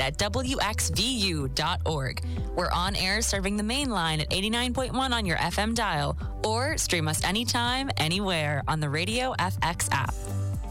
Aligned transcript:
at 0.00 0.16
wxvu.org. 0.16 2.24
We're 2.56 2.70
on 2.70 2.96
air 2.96 3.20
serving 3.20 3.58
the 3.58 3.62
main 3.62 3.90
line 3.90 4.20
at 4.20 4.30
89.1 4.30 4.94
on 4.94 5.26
your 5.26 5.36
FM 5.36 5.74
dial, 5.74 6.16
or 6.44 6.78
stream 6.78 7.08
us 7.08 7.22
anytime, 7.24 7.90
anywhere 7.98 8.62
on 8.68 8.80
the 8.80 8.88
Radio 8.88 9.34
FX 9.38 9.90
app. 9.92 10.14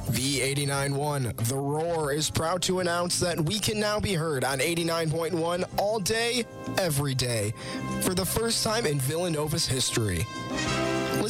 V89.1, 0.09 1.47
The 1.47 1.55
Roar 1.55 2.11
is 2.11 2.31
proud 2.31 2.63
to 2.63 2.79
announce 2.79 3.19
that 3.19 3.39
we 3.39 3.59
can 3.59 3.79
now 3.79 3.99
be 3.99 4.13
heard 4.13 4.43
on 4.43 4.57
89.1 4.57 5.65
all 5.77 5.99
day, 5.99 6.43
every 6.79 7.13
day, 7.13 7.53
for 8.01 8.15
the 8.15 8.25
first 8.25 8.63
time 8.63 8.87
in 8.87 8.99
Villanova's 8.99 9.67
history. 9.67 10.25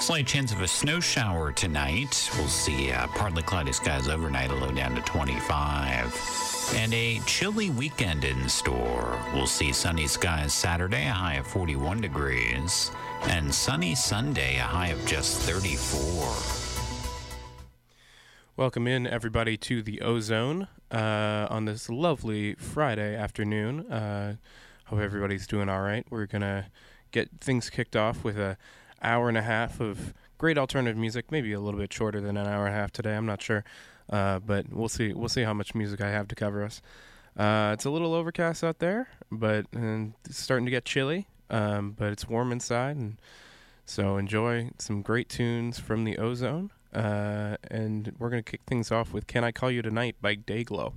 Slight 0.00 0.26
chance 0.26 0.52
of 0.52 0.60
a 0.60 0.68
snow 0.68 1.00
shower 1.00 1.50
tonight. 1.52 2.28
We'll 2.36 2.48
see 2.48 2.90
uh, 2.90 3.06
partly 3.08 3.42
cloudy 3.42 3.72
skies 3.72 4.08
overnight, 4.08 4.50
a 4.50 4.54
low 4.54 4.70
down 4.70 4.94
to 4.96 5.00
25. 5.02 6.72
And 6.74 6.92
a 6.92 7.20
chilly 7.26 7.70
weekend 7.70 8.24
in 8.24 8.48
store. 8.48 9.18
We'll 9.32 9.46
see 9.46 9.72
sunny 9.72 10.06
skies 10.06 10.52
Saturday, 10.52 11.06
a 11.06 11.12
high 11.12 11.34
of 11.34 11.46
41 11.46 12.02
degrees. 12.02 12.90
And 13.28 13.54
sunny 13.54 13.94
Sunday, 13.94 14.56
a 14.56 14.62
high 14.62 14.88
of 14.88 15.06
just 15.06 15.40
34. 15.40 16.34
Welcome 18.56 18.86
in, 18.86 19.06
everybody, 19.06 19.56
to 19.58 19.80
the 19.80 20.02
Ozone 20.02 20.68
uh, 20.90 21.46
on 21.48 21.64
this 21.64 21.88
lovely 21.88 22.54
Friday 22.56 23.16
afternoon. 23.16 23.90
Uh, 23.90 24.36
hope 24.86 25.00
everybody's 25.00 25.46
doing 25.46 25.68
all 25.68 25.80
right. 25.80 26.04
We're 26.10 26.26
going 26.26 26.42
to 26.42 26.66
get 27.10 27.30
things 27.40 27.70
kicked 27.70 27.96
off 27.96 28.22
with 28.22 28.38
a 28.38 28.58
hour 29.04 29.28
and 29.28 29.38
a 29.38 29.42
half 29.42 29.80
of 29.80 30.14
great 30.38 30.58
alternative 30.58 30.96
music, 30.96 31.30
maybe 31.30 31.52
a 31.52 31.60
little 31.60 31.78
bit 31.78 31.92
shorter 31.92 32.20
than 32.20 32.36
an 32.36 32.46
hour 32.46 32.66
and 32.66 32.74
a 32.74 32.78
half 32.78 32.90
today. 32.90 33.14
I'm 33.14 33.26
not 33.26 33.42
sure, 33.42 33.64
uh, 34.10 34.38
but 34.40 34.72
we'll 34.72 34.88
see. 34.88 35.12
We'll 35.12 35.28
see 35.28 35.42
how 35.42 35.54
much 35.54 35.74
music 35.74 36.00
I 36.00 36.10
have 36.10 36.28
to 36.28 36.34
cover 36.34 36.64
us. 36.64 36.82
Uh, 37.36 37.70
it's 37.74 37.84
a 37.84 37.90
little 37.90 38.14
overcast 38.14 38.62
out 38.62 38.78
there, 38.78 39.08
but 39.30 39.66
it's 39.72 40.38
starting 40.38 40.64
to 40.66 40.70
get 40.70 40.84
chilly. 40.84 41.26
Um, 41.50 41.92
but 41.92 42.10
it's 42.10 42.26
warm 42.26 42.52
inside, 42.52 42.96
and 42.96 43.18
so 43.84 44.16
enjoy 44.16 44.70
some 44.78 45.02
great 45.02 45.28
tunes 45.28 45.78
from 45.78 46.04
the 46.04 46.16
Ozone. 46.16 46.70
Uh, 46.92 47.56
and 47.70 48.12
we're 48.18 48.30
gonna 48.30 48.42
kick 48.42 48.62
things 48.66 48.90
off 48.90 49.12
with 49.12 49.26
"Can 49.26 49.44
I 49.44 49.52
Call 49.52 49.70
You 49.70 49.82
Tonight" 49.82 50.16
by 50.22 50.36
Dayglow. 50.36 50.94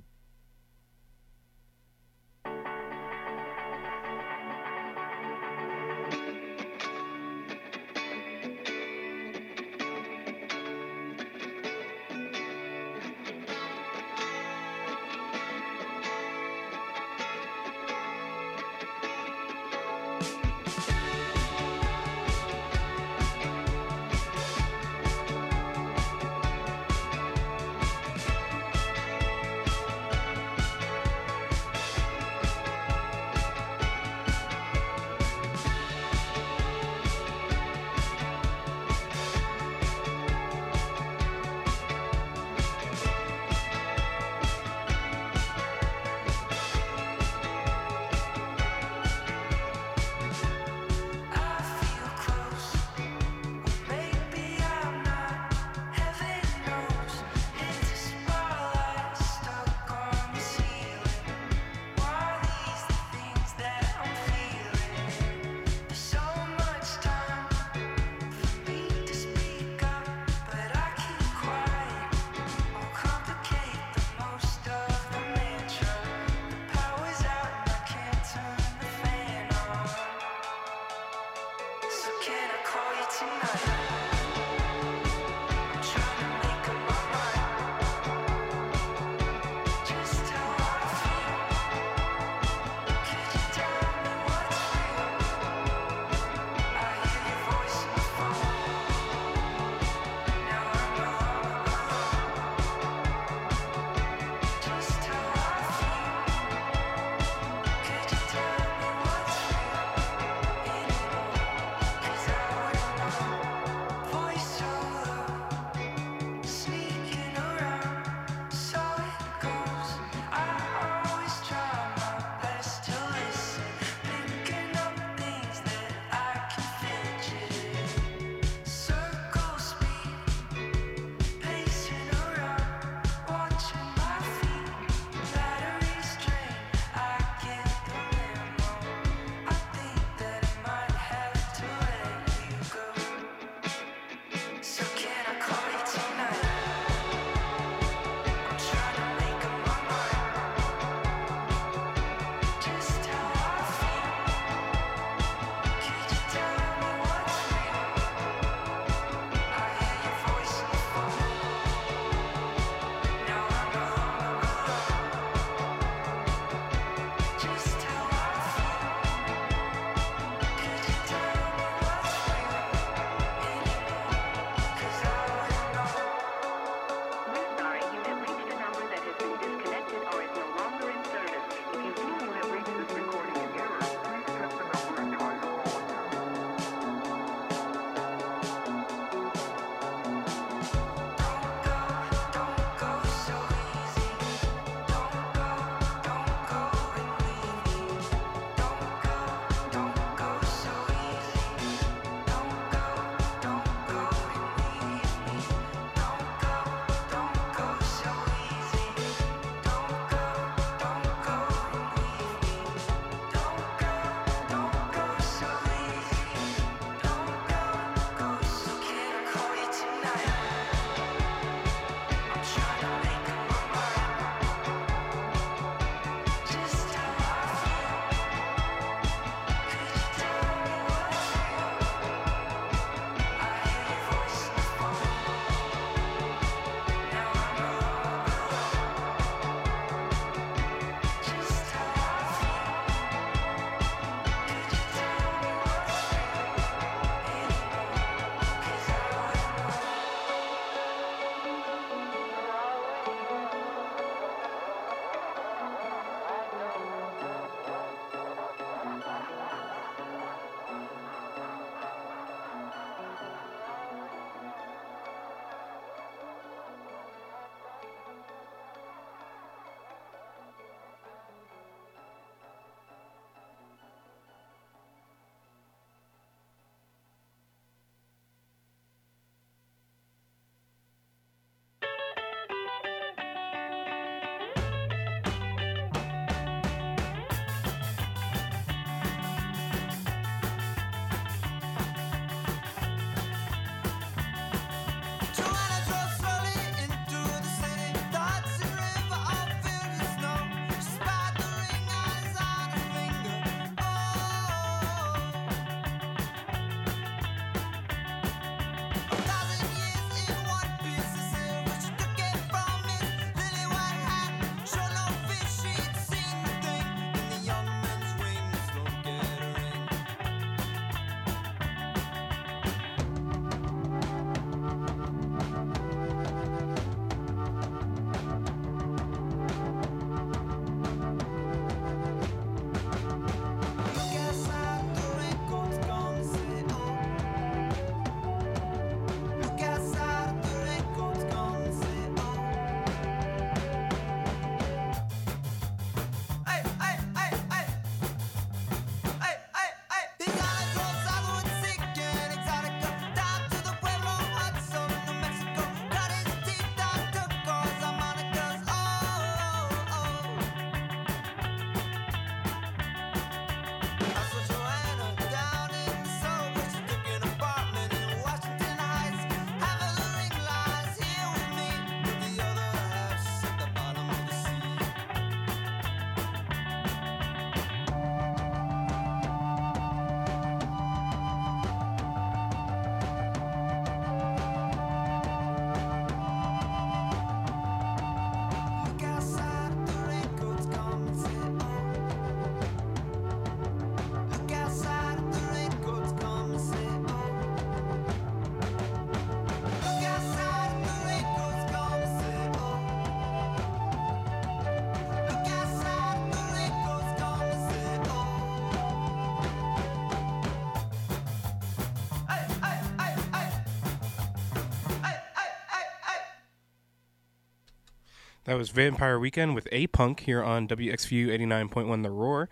That 418.48 418.56
was 418.56 418.70
Vampire 418.70 419.18
Weekend 419.18 419.54
with 419.54 419.68
A 419.72 419.88
Punk 419.88 420.20
here 420.20 420.42
on 420.42 420.66
WXVU 420.66 421.26
89.1 421.26 422.02
The 422.02 422.10
Roar. 422.10 422.48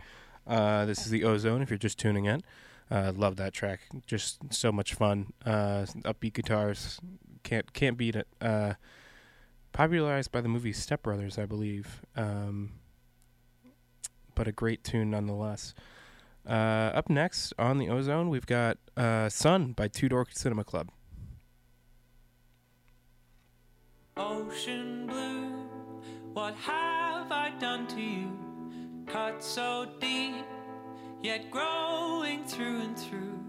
Uh, 0.47 0.85
this 0.85 0.99
is 0.99 1.11
the 1.11 1.25
Ozone 1.25 1.63
if 1.63 1.71
you're 1.71 1.79
just 1.79 1.99
tuning 1.99 2.27
in. 2.27 2.43
Uh, 2.91 3.15
love 3.17 3.37
that 3.37 3.55
track. 3.55 3.81
Just 4.07 4.53
so 4.53 4.71
much 4.71 4.93
fun. 4.93 5.33
Uh, 5.47 5.87
upbeat 6.05 6.35
guitars. 6.35 7.01
Can't 7.45 7.73
can't 7.73 7.97
beat 7.97 8.15
it. 8.15 8.29
Uh, 8.43 8.75
popularized 9.73 10.31
by 10.31 10.43
the 10.43 10.51
movie 10.51 10.75
Step 10.75 11.03
Brothers, 11.03 11.39
I 11.39 11.47
believe. 11.47 12.03
Um, 12.15 12.73
but 14.35 14.47
a 14.47 14.53
great 14.53 14.85
tune 14.85 15.13
nonetheless. 15.13 15.73
Uh, 16.47 16.93
up 16.93 17.09
next 17.09 17.55
on 17.59 17.79
the 17.79 17.89
Ozone, 17.89 18.29
we've 18.29 18.45
got 18.45 18.77
uh, 18.99 19.31
Sun 19.31 19.73
by 19.73 19.89
Two 19.89 20.11
Door 20.11 20.27
Cinema 20.33 20.63
Club. 20.63 20.91
Ocean 24.19 25.07
Blue. 25.07 25.56
What 26.37 26.55
have 26.57 27.33
I 27.33 27.51
done 27.59 27.87
to 27.87 28.03
you? 28.03 28.31
Cut 29.07 29.43
so 29.43 29.87
deep, 29.99 30.45
yet 31.23 31.51
growing 31.51 32.45
through 32.45 32.81
and 32.83 32.99
through. 32.99 33.46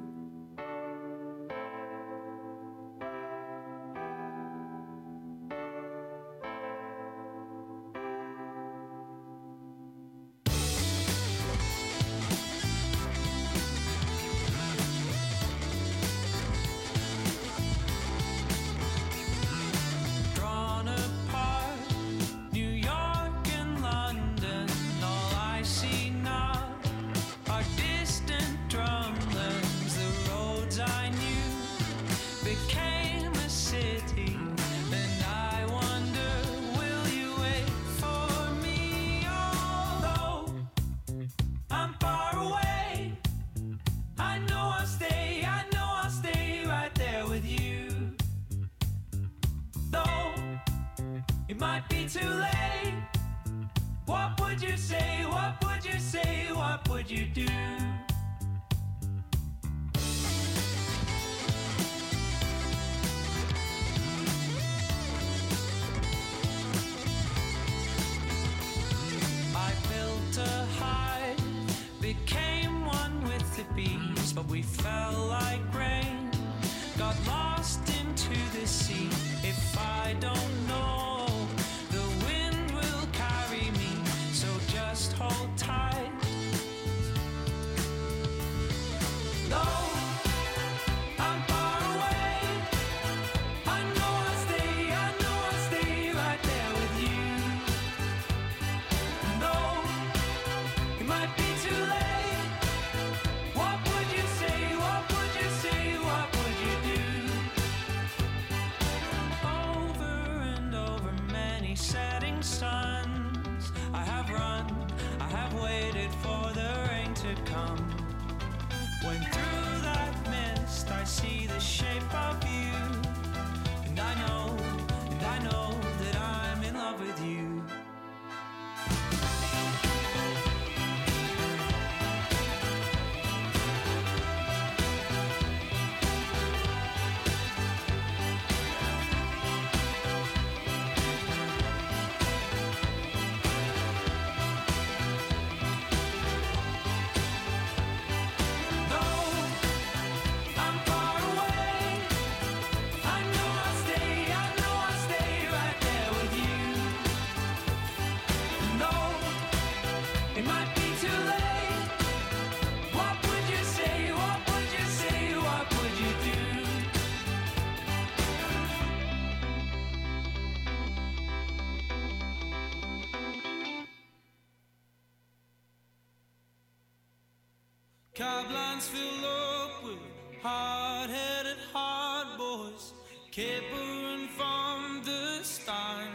blinds 178.50 178.88
fill 178.88 179.26
up 179.26 179.84
with 179.84 180.00
hard 180.42 181.10
headed 181.10 181.58
hard 181.74 182.38
boys 182.38 182.94
capering 183.32 184.28
from 184.38 185.02
the 185.04 185.44
stein. 185.44 186.08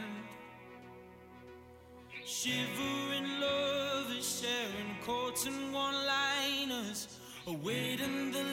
Shivering 2.25 3.41
lovers 3.41 4.41
sharing 4.41 4.97
coats 5.05 5.47
and 5.47 5.73
one 5.73 5.95
liners, 6.07 7.19
awaiting 7.47 8.33
the 8.33 8.45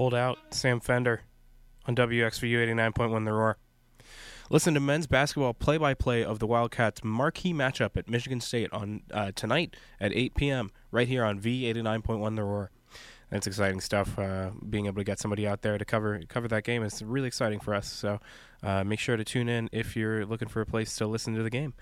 Hold 0.00 0.14
out, 0.14 0.38
Sam 0.48 0.80
Fender 0.80 1.24
on 1.84 1.94
WXVU 1.94 2.66
89.1 2.74 3.26
The 3.26 3.34
Roar. 3.34 3.58
Listen 4.48 4.72
to 4.72 4.80
men's 4.80 5.06
basketball 5.06 5.52
play-by-play 5.52 6.24
of 6.24 6.38
the 6.38 6.46
Wildcats' 6.46 7.04
marquee 7.04 7.52
matchup 7.52 7.98
at 7.98 8.08
Michigan 8.08 8.40
State 8.40 8.72
on 8.72 9.02
uh, 9.12 9.32
tonight 9.34 9.76
at 10.00 10.14
8 10.14 10.34
p.m. 10.36 10.70
right 10.90 11.06
here 11.06 11.22
on 11.22 11.38
V89.1 11.38 12.34
The 12.34 12.44
Roar. 12.44 12.70
That's 13.28 13.46
exciting 13.46 13.82
stuff. 13.82 14.18
Uh, 14.18 14.52
being 14.70 14.86
able 14.86 15.02
to 15.02 15.04
get 15.04 15.18
somebody 15.18 15.46
out 15.46 15.60
there 15.60 15.76
to 15.76 15.84
cover 15.84 16.22
cover 16.30 16.48
that 16.48 16.64
game 16.64 16.82
is 16.82 17.02
really 17.02 17.28
exciting 17.28 17.60
for 17.60 17.74
us. 17.74 17.86
So 17.86 18.20
uh, 18.62 18.82
make 18.84 19.00
sure 19.00 19.18
to 19.18 19.24
tune 19.24 19.50
in 19.50 19.68
if 19.70 19.96
you're 19.96 20.24
looking 20.24 20.48
for 20.48 20.62
a 20.62 20.66
place 20.66 20.96
to 20.96 21.06
listen 21.06 21.34
to 21.34 21.42
the 21.42 21.50
game. 21.50 21.74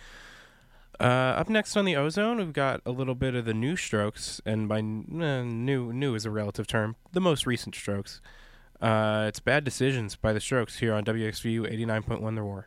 Uh, 1.00 1.04
up 1.38 1.48
next 1.48 1.76
on 1.76 1.84
the 1.84 1.94
ozone, 1.94 2.38
we've 2.38 2.52
got 2.52 2.80
a 2.84 2.90
little 2.90 3.14
bit 3.14 3.34
of 3.34 3.44
the 3.44 3.54
new 3.54 3.76
strokes, 3.76 4.40
and 4.44 4.68
by 4.68 4.78
eh, 4.78 4.82
new 4.82 5.92
new 5.92 6.14
is 6.14 6.24
a 6.24 6.30
relative 6.30 6.66
term. 6.66 6.96
The 7.12 7.20
most 7.20 7.46
recent 7.46 7.74
strokes. 7.74 8.20
Uh, 8.80 9.26
it's 9.28 9.40
bad 9.40 9.64
decisions 9.64 10.14
by 10.16 10.32
the 10.32 10.40
Strokes 10.40 10.78
here 10.78 10.94
on 10.94 11.04
WXVU 11.04 11.68
89.1 11.68 12.34
The 12.34 12.42
Roar. 12.42 12.66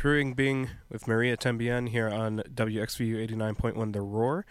Khruangbin 0.00 0.70
with 0.88 1.06
Maria 1.06 1.36
También 1.36 1.90
here 1.90 2.08
on 2.08 2.42
WXVU 2.54 3.28
89.1 3.28 3.92
The 3.92 4.00
Roar. 4.00 4.46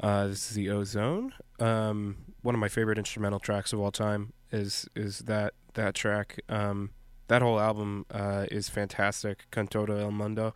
Uh, 0.00 0.26
this 0.26 0.50
is 0.50 0.56
the 0.56 0.68
Ozone. 0.68 1.32
Um, 1.60 2.16
one 2.42 2.56
of 2.56 2.60
my 2.60 2.66
favorite 2.66 2.98
instrumental 2.98 3.38
tracks 3.38 3.72
of 3.72 3.78
all 3.78 3.92
time 3.92 4.32
is 4.50 4.88
is 4.96 5.20
that 5.20 5.54
that 5.74 5.94
track. 5.94 6.40
Um, 6.48 6.90
that 7.28 7.40
whole 7.40 7.60
album 7.60 8.04
uh, 8.10 8.46
is 8.50 8.68
fantastic. 8.68 9.46
Con 9.52 9.68
Todo 9.68 9.96
El 9.96 10.10
Mundo. 10.10 10.54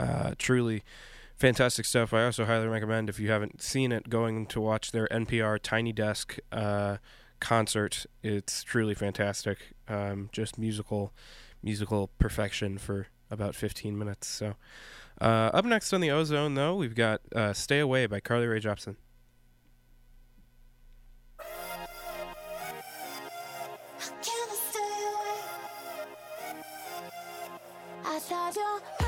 Uh, 0.00 0.32
truly 0.38 0.82
fantastic 1.36 1.84
stuff. 1.84 2.14
I 2.14 2.24
also 2.24 2.46
highly 2.46 2.68
recommend, 2.68 3.10
if 3.10 3.20
you 3.20 3.30
haven't 3.30 3.60
seen 3.60 3.92
it, 3.92 4.08
going 4.08 4.46
to 4.46 4.62
watch 4.62 4.92
their 4.92 5.08
NPR 5.08 5.60
Tiny 5.60 5.92
Desk 5.92 6.38
uh, 6.52 6.96
concert. 7.38 8.06
It's 8.22 8.62
truly 8.62 8.94
fantastic. 8.94 9.74
Um, 9.88 10.30
just 10.32 10.56
musical 10.56 11.12
musical 11.62 12.08
perfection 12.18 12.78
for 12.78 13.08
about 13.32 13.54
15 13.54 13.98
minutes. 13.98 14.28
So, 14.28 14.54
uh, 15.20 15.50
up 15.52 15.64
next 15.64 15.92
on 15.92 16.00
the 16.00 16.10
Ozone, 16.10 16.54
though, 16.54 16.74
we've 16.74 16.94
got 16.94 17.20
uh, 17.34 17.52
Stay 17.52 17.80
Away 17.80 18.06
by 18.06 18.20
Carly 18.20 18.46
Rae 18.46 18.60
Jepsen. 18.60 18.96
I 28.04 28.18
thought 28.18 28.54
you 28.54 29.01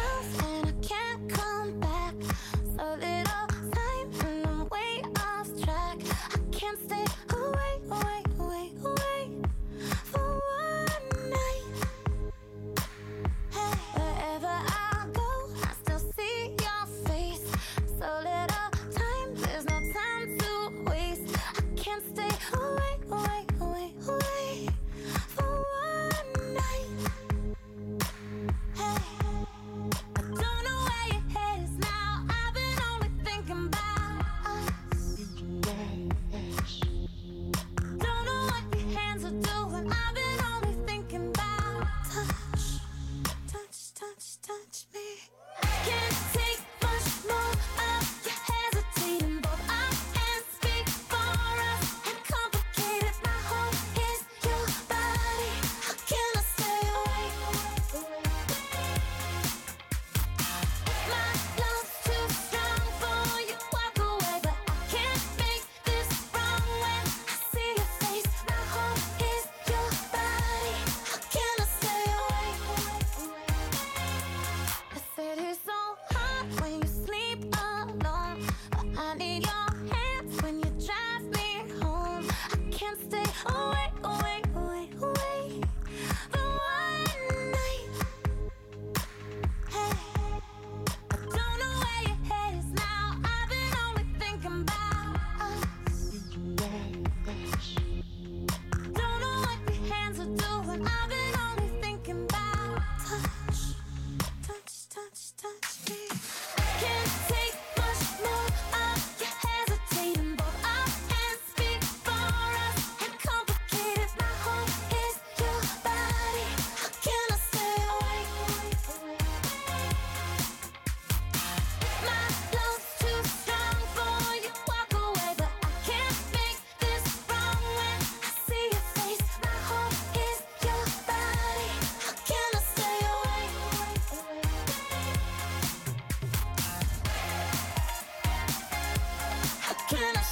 Can 139.86 140.16
I 140.16 140.23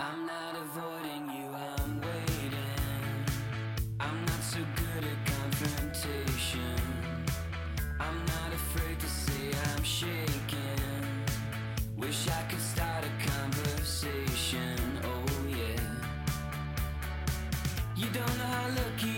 I'm 0.00 0.26
not 0.26 0.49
don't 18.12 18.38
know 18.38 18.44
how 18.44 18.68
lucky 18.68 19.09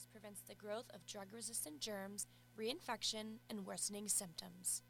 antibiotics 0.00 0.06
prevents 0.12 0.42
the 0.42 0.54
growth 0.54 0.90
of 0.94 1.06
drug 1.06 1.26
resistant 1.32 1.80
germs, 1.80 2.26
reinfection, 2.58 3.38
and 3.48 3.66
worsening 3.66 4.08
symptoms. 4.08 4.82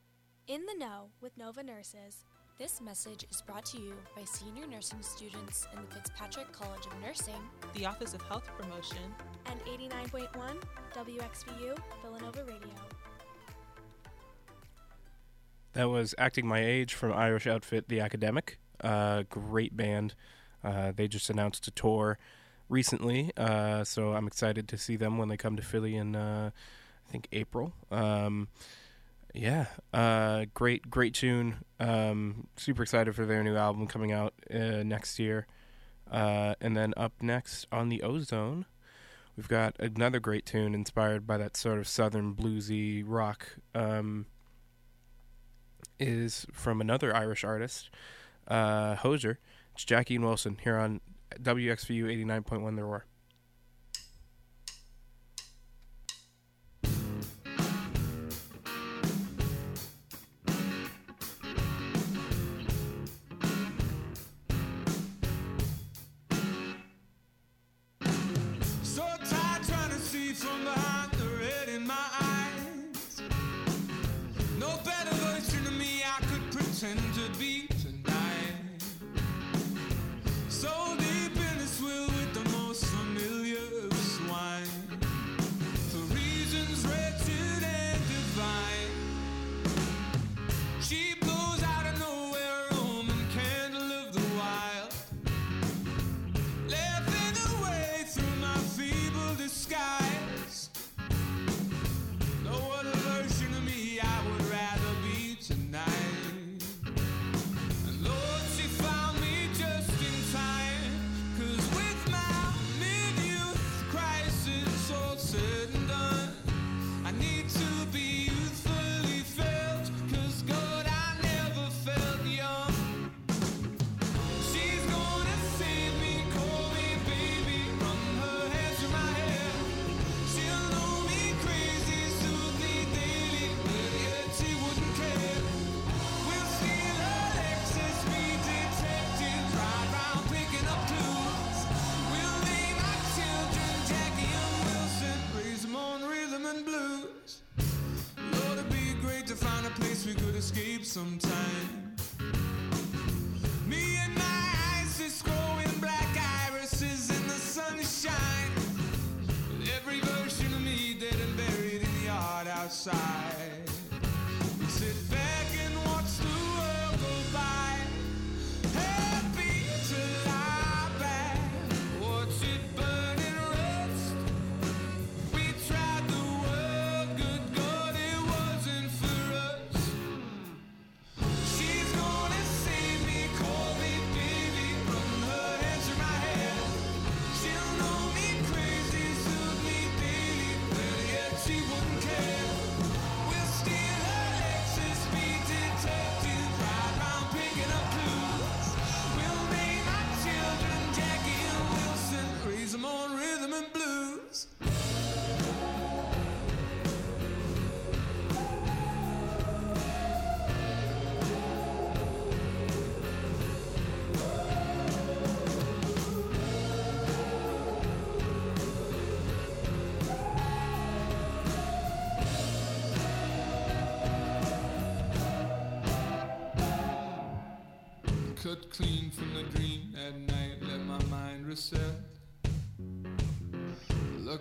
In 0.46 0.62
the 0.66 0.78
know 0.78 1.10
with 1.20 1.36
Nova 1.36 1.62
Nurses. 1.62 2.24
This 2.58 2.80
message 2.82 3.24
is 3.30 3.40
brought 3.40 3.64
to 3.66 3.78
you 3.78 3.94
by 4.14 4.22
senior 4.24 4.66
nursing 4.66 5.00
students 5.00 5.66
in 5.74 5.80
the 5.80 5.94
Fitzpatrick 5.94 6.52
College 6.52 6.84
of 6.84 7.00
Nursing, 7.00 7.40
The 7.74 7.86
Office 7.86 8.12
of 8.12 8.20
Health 8.22 8.50
Promotion, 8.58 9.14
and 9.46 9.58
89.1 9.60 10.28
WXVU 10.94 11.78
Villanova 12.02 12.44
Radio. 12.44 12.74
That 15.72 15.88
was 15.88 16.14
Acting 16.18 16.46
My 16.46 16.62
Age 16.62 16.92
from 16.92 17.14
Irish 17.14 17.46
outfit 17.46 17.88
The 17.88 18.00
Academic. 18.00 18.58
Uh, 18.84 19.22
great 19.30 19.74
band. 19.74 20.14
Uh, 20.62 20.92
they 20.94 21.08
just 21.08 21.30
announced 21.30 21.66
a 21.66 21.70
tour 21.70 22.18
recently, 22.70 23.32
uh, 23.36 23.84
so 23.84 24.14
I'm 24.14 24.26
excited 24.26 24.68
to 24.68 24.78
see 24.78 24.96
them 24.96 25.18
when 25.18 25.28
they 25.28 25.36
come 25.36 25.56
to 25.56 25.62
Philly 25.62 25.96
in, 25.96 26.16
uh, 26.16 26.50
I 27.06 27.12
think, 27.12 27.28
April. 27.32 27.74
Um, 27.90 28.48
yeah, 29.34 29.66
uh, 29.92 30.46
great, 30.54 30.90
great 30.90 31.14
tune. 31.14 31.56
Um, 31.78 32.46
super 32.56 32.82
excited 32.82 33.14
for 33.14 33.26
their 33.26 33.44
new 33.44 33.56
album 33.56 33.86
coming 33.86 34.12
out 34.12 34.34
uh, 34.52 34.82
next 34.82 35.18
year. 35.18 35.46
Uh, 36.10 36.54
and 36.60 36.76
then 36.76 36.94
up 36.96 37.12
next 37.20 37.66
on 37.70 37.88
the 37.88 38.02
Ozone, 38.02 38.66
we've 39.36 39.48
got 39.48 39.76
another 39.78 40.18
great 40.18 40.46
tune 40.46 40.74
inspired 40.74 41.26
by 41.26 41.36
that 41.36 41.56
sort 41.56 41.78
of 41.78 41.86
southern 41.86 42.34
bluesy 42.34 43.04
rock. 43.06 43.56
Um, 43.74 44.26
is 46.00 46.46
from 46.50 46.80
another 46.80 47.14
Irish 47.14 47.44
artist, 47.44 47.90
uh, 48.48 48.96
Hozier. 48.96 49.38
It's 49.74 49.84
Jackie 49.84 50.16
and 50.16 50.24
Wilson 50.24 50.56
here 50.62 50.78
on 50.78 51.00
WXVU 51.42 52.04
89.1 52.04 52.76
The 52.76 52.84
Roar. 52.84 53.06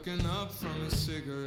waking 0.10 0.26
up 0.28 0.52
from 0.52 0.86
a 0.88 0.92
cigarette. 0.92 1.39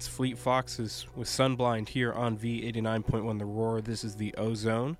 It's 0.00 0.08
Fleet 0.08 0.38
Foxes 0.38 1.06
with 1.14 1.28
Sunblind 1.28 1.90
here 1.90 2.10
on 2.10 2.38
V89.1 2.38 3.38
The 3.38 3.44
Roar. 3.44 3.82
This 3.82 4.02
is 4.02 4.16
the 4.16 4.34
Ozone. 4.38 4.96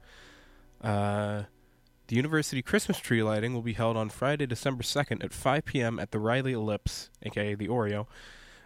Uh, 0.82 1.44
the 2.08 2.16
University 2.16 2.60
Christmas 2.60 2.98
tree 2.98 3.22
lighting 3.22 3.54
will 3.54 3.62
be 3.62 3.72
held 3.72 3.96
on 3.96 4.10
Friday, 4.10 4.44
December 4.44 4.82
2nd 4.82 5.24
at 5.24 5.32
5 5.32 5.64
p.m. 5.64 5.98
at 5.98 6.10
the 6.10 6.18
Riley 6.18 6.52
Ellipse, 6.52 7.08
aka 7.22 7.54
the 7.54 7.66
Oreo, 7.66 8.08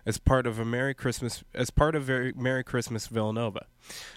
as 0.05 0.19
part 0.19 0.49
of 0.49 0.59
a 0.59 0.65
Merry 0.65 0.93
Christmas 0.93 1.45
as 1.55 1.71
part 1.71 1.95
of 1.95 2.09
Merry 2.09 2.65
Christmas 2.65 3.07
Villanova. 3.07 3.67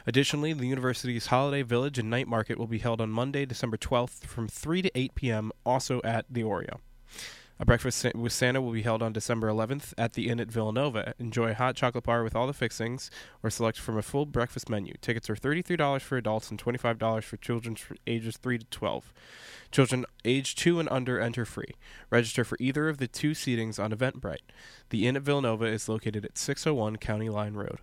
Additionally, 0.07 0.53
the 0.53 0.65
university's 0.65 1.27
Holiday 1.27 1.61
Village 1.61 1.99
and 1.99 2.09
Night 2.09 2.27
Market 2.27 2.57
will 2.57 2.65
be 2.65 2.79
held 2.79 2.99
on 2.99 3.11
Monday, 3.11 3.45
December 3.45 3.77
12th 3.77 4.25
from 4.25 4.47
3 4.47 4.81
to 4.81 4.91
8 4.95 5.13
p.m. 5.13 5.51
also 5.63 6.01
at 6.03 6.25
the 6.31 6.41
Oreo. 6.41 6.79
A 7.59 7.65
breakfast 7.65 8.05
with 8.13 8.33
Santa 8.33 8.61
will 8.61 8.71
be 8.71 8.83
held 8.83 9.01
on 9.01 9.13
December 9.13 9.49
11th 9.49 9.93
at 9.97 10.13
the 10.13 10.29
Inn 10.29 10.39
at 10.39 10.51
Villanova. 10.51 11.15
Enjoy 11.17 11.49
a 11.49 11.53
hot 11.55 11.75
chocolate 11.75 12.03
bar 12.03 12.23
with 12.23 12.35
all 12.35 12.45
the 12.45 12.53
fixings 12.53 13.09
or 13.41 13.49
select 13.49 13.79
from 13.79 13.97
a 13.97 14.03
full 14.03 14.27
breakfast 14.27 14.69
menu. 14.69 14.93
Tickets 15.01 15.27
are 15.27 15.35
$33 15.35 16.01
for 16.01 16.17
adults 16.17 16.51
and 16.51 16.63
$25 16.63 17.23
for 17.23 17.37
children 17.37 17.75
ages 18.05 18.37
3 18.37 18.59
to 18.59 18.65
12. 18.65 19.11
Children 19.71 20.05
age 20.23 20.53
2 20.53 20.79
and 20.79 20.87
under 20.89 21.19
enter 21.19 21.45
free. 21.45 21.73
Register 22.11 22.43
for 22.43 22.57
either 22.59 22.89
of 22.89 22.99
the 22.99 23.07
two 23.07 23.31
seatings 23.31 23.83
on 23.83 23.91
Eventbrite. 23.91 24.37
The 24.89 25.07
Inn 25.07 25.15
at 25.15 25.23
Villanova 25.23 25.65
is 25.65 25.89
located 25.89 26.25
at 26.25 26.37
601 26.37 26.97
County 26.97 27.29
Line 27.29 27.55
Road. 27.55 27.79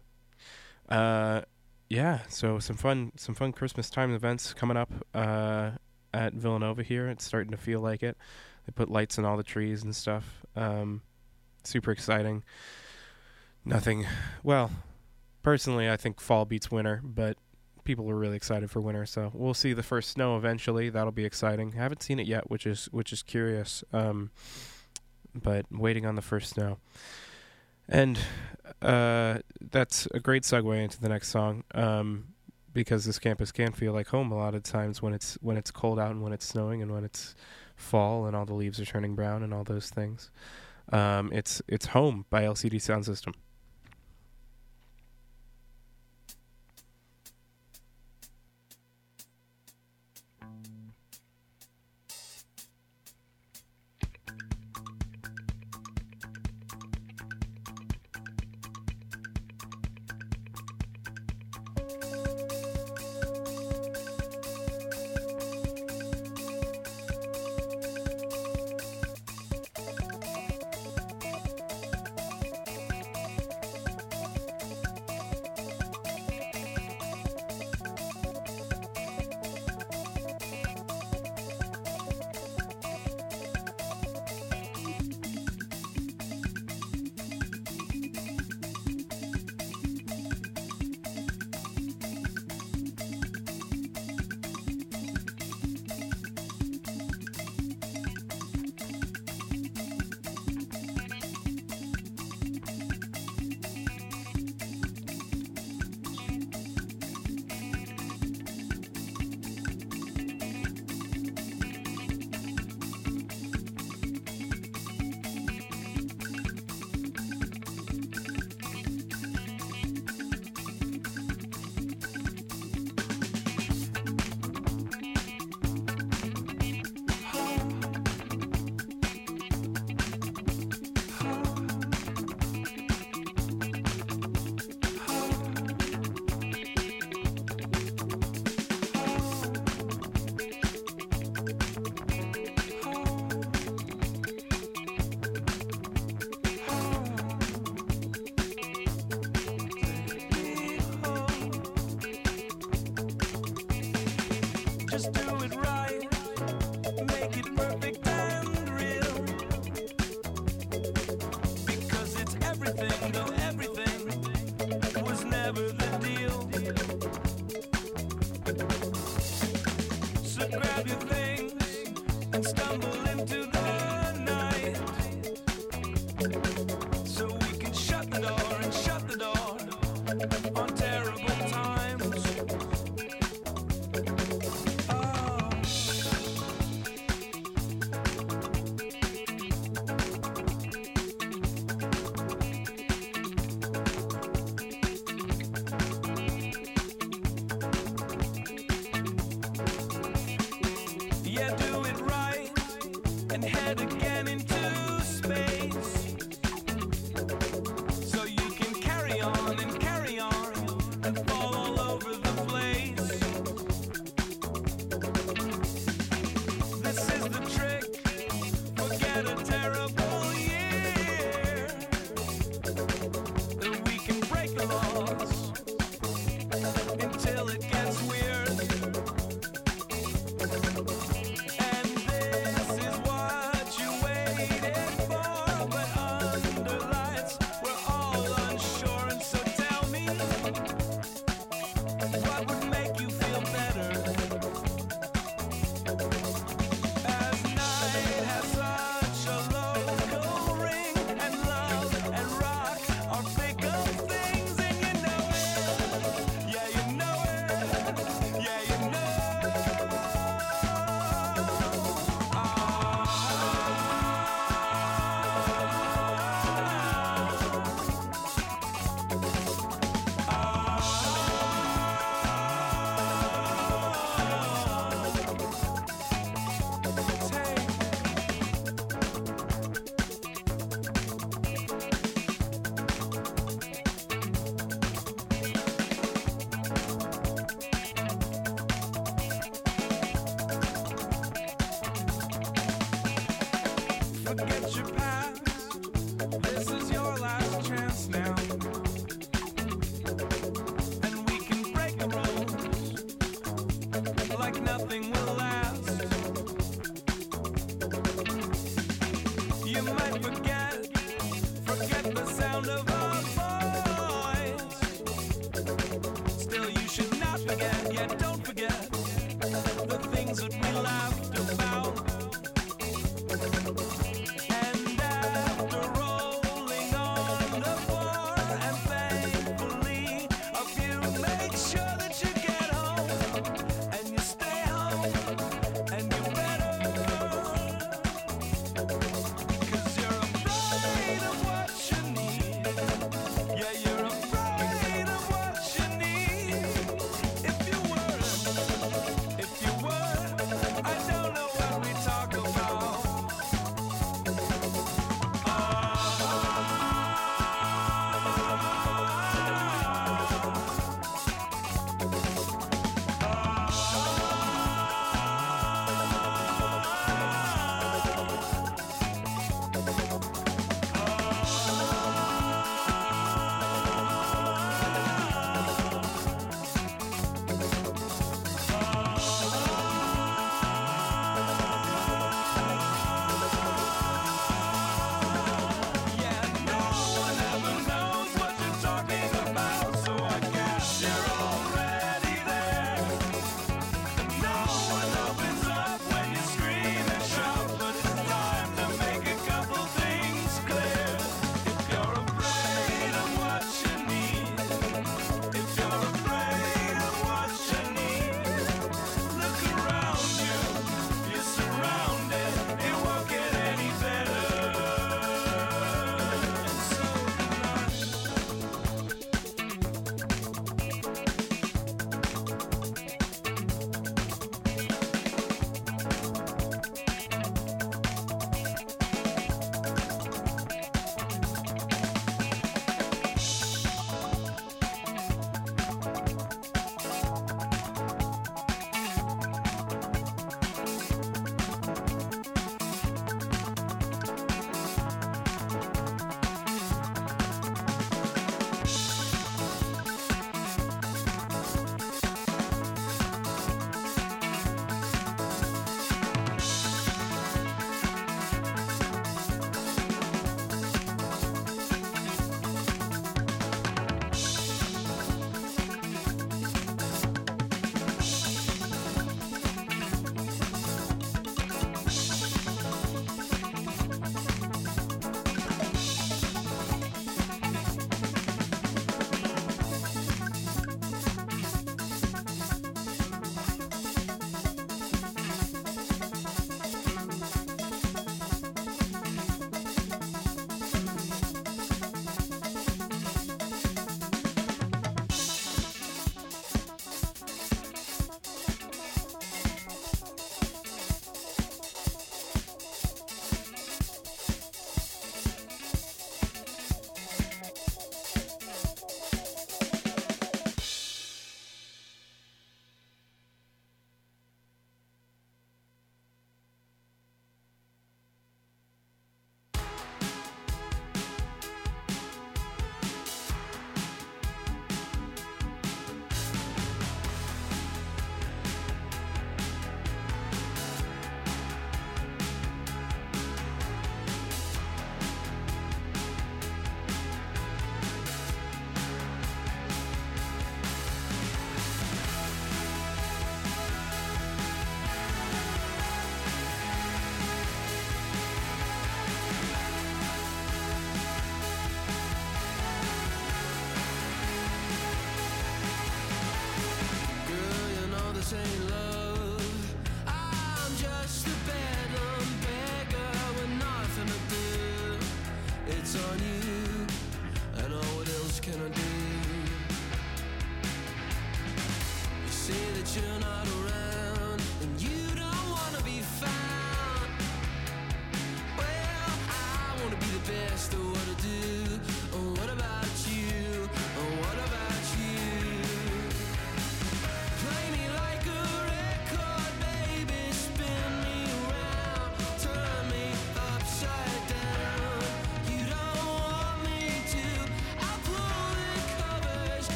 Uh, 0.88 1.42
yeah, 1.90 2.20
so 2.28 2.58
some 2.60 2.76
fun 2.76 3.12
some 3.16 3.34
fun 3.34 3.52
Christmas 3.52 3.90
time 3.90 4.14
events 4.14 4.54
coming 4.54 4.76
up 4.76 4.90
uh, 5.14 5.72
at 6.12 6.32
Villanova 6.32 6.82
here. 6.82 7.08
It's 7.08 7.24
starting 7.24 7.50
to 7.50 7.56
feel 7.56 7.80
like 7.80 8.02
it. 8.02 8.16
They 8.66 8.72
put 8.72 8.90
lights 8.90 9.18
in 9.18 9.24
all 9.24 9.36
the 9.36 9.42
trees 9.42 9.82
and 9.82 9.94
stuff. 9.94 10.44
Um, 10.56 11.02
super 11.64 11.90
exciting. 11.90 12.42
Nothing. 13.64 14.06
Well, 14.42 14.70
personally, 15.42 15.88
I 15.90 15.96
think 15.96 16.20
fall 16.20 16.44
beats 16.44 16.70
winter, 16.70 17.00
but 17.02 17.36
people 17.84 18.10
are 18.10 18.16
really 18.16 18.36
excited 18.36 18.70
for 18.70 18.80
winter. 18.80 19.06
So 19.06 19.30
we'll 19.34 19.54
see 19.54 19.72
the 19.72 19.82
first 19.82 20.10
snow 20.10 20.36
eventually. 20.36 20.90
That'll 20.90 21.12
be 21.12 21.24
exciting. 21.24 21.74
I 21.76 21.82
haven't 21.82 22.02
seen 22.02 22.18
it 22.18 22.26
yet, 22.26 22.50
which 22.50 22.66
is 22.66 22.88
which 22.92 23.12
is 23.12 23.22
curious. 23.22 23.84
Um, 23.92 24.30
but 25.34 25.66
waiting 25.70 26.06
on 26.06 26.14
the 26.14 26.22
first 26.22 26.50
snow. 26.50 26.78
And 27.88 28.18
uh, 28.80 29.38
that's 29.60 30.06
a 30.14 30.20
great 30.20 30.44
segue 30.44 30.82
into 30.82 31.00
the 31.00 31.08
next 31.08 31.28
song. 31.28 31.64
Um, 31.74 32.34
because 32.72 33.04
this 33.04 33.18
campus 33.18 33.52
can 33.52 33.72
feel 33.72 33.92
like 33.92 34.08
home 34.08 34.32
a 34.32 34.36
lot 34.36 34.54
of 34.54 34.62
times 34.62 35.00
when 35.00 35.14
it's 35.14 35.38
when 35.40 35.56
it's 35.56 35.70
cold 35.70 35.98
out 35.98 36.10
and 36.10 36.22
when 36.22 36.32
it's 36.32 36.44
snowing 36.44 36.82
and 36.82 36.92
when 36.92 37.04
it's 37.04 37.34
fall 37.76 38.26
and 38.26 38.36
all 38.36 38.44
the 38.44 38.54
leaves 38.54 38.80
are 38.80 38.84
turning 38.84 39.14
brown 39.14 39.42
and 39.42 39.52
all 39.52 39.64
those 39.64 39.90
things. 39.90 40.30
Um, 40.92 41.30
it's 41.32 41.62
it's 41.66 41.86
home 41.86 42.26
by 42.30 42.42
LCD 42.42 42.80
Sound 42.80 43.06
System. 43.06 43.34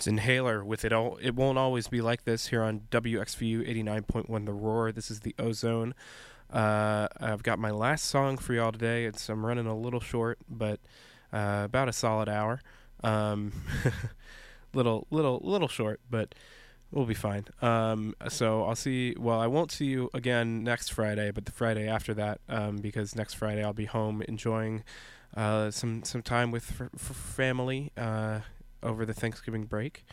It's 0.00 0.06
Inhaler 0.06 0.64
with 0.64 0.86
it 0.86 0.94
all. 0.94 1.18
It 1.20 1.34
won't 1.34 1.58
always 1.58 1.88
be 1.88 2.00
like 2.00 2.24
this 2.24 2.46
here 2.46 2.62
on 2.62 2.84
WXVU 2.90 3.68
89.1 3.84 4.46
The 4.46 4.52
Roar. 4.54 4.92
This 4.92 5.10
is 5.10 5.20
the 5.20 5.34
Ozone. 5.38 5.94
Uh, 6.50 7.06
I've 7.20 7.42
got 7.42 7.58
my 7.58 7.70
last 7.70 8.06
song 8.06 8.38
for 8.38 8.54
y'all 8.54 8.72
today. 8.72 9.04
It's 9.04 9.28
I'm 9.28 9.44
running 9.44 9.66
a 9.66 9.76
little 9.76 10.00
short, 10.00 10.38
but 10.48 10.80
uh, 11.34 11.64
about 11.66 11.90
a 11.90 11.92
solid 11.92 12.30
hour. 12.30 12.62
Um, 13.04 13.52
little, 14.72 15.06
little, 15.10 15.38
little 15.44 15.68
short, 15.68 16.00
but 16.08 16.34
we'll 16.90 17.04
be 17.04 17.12
fine. 17.12 17.44
Um, 17.60 18.14
so 18.30 18.64
I'll 18.64 18.76
see. 18.76 19.14
Well, 19.18 19.38
I 19.38 19.48
won't 19.48 19.70
see 19.70 19.84
you 19.84 20.08
again 20.14 20.64
next 20.64 20.94
Friday, 20.94 21.30
but 21.30 21.44
the 21.44 21.52
Friday 21.52 21.86
after 21.86 22.14
that, 22.14 22.40
um, 22.48 22.78
because 22.78 23.14
next 23.14 23.34
Friday 23.34 23.62
I'll 23.62 23.74
be 23.74 23.84
home 23.84 24.22
enjoying 24.22 24.82
uh, 25.36 25.70
some 25.70 26.04
some 26.04 26.22
time 26.22 26.50
with 26.50 26.70
f- 26.70 26.88
f- 26.94 27.14
family 27.14 27.92
uh, 27.98 28.40
over 28.82 29.04
the 29.04 29.14
Thanksgiving 29.14 29.64
break. 29.64 30.04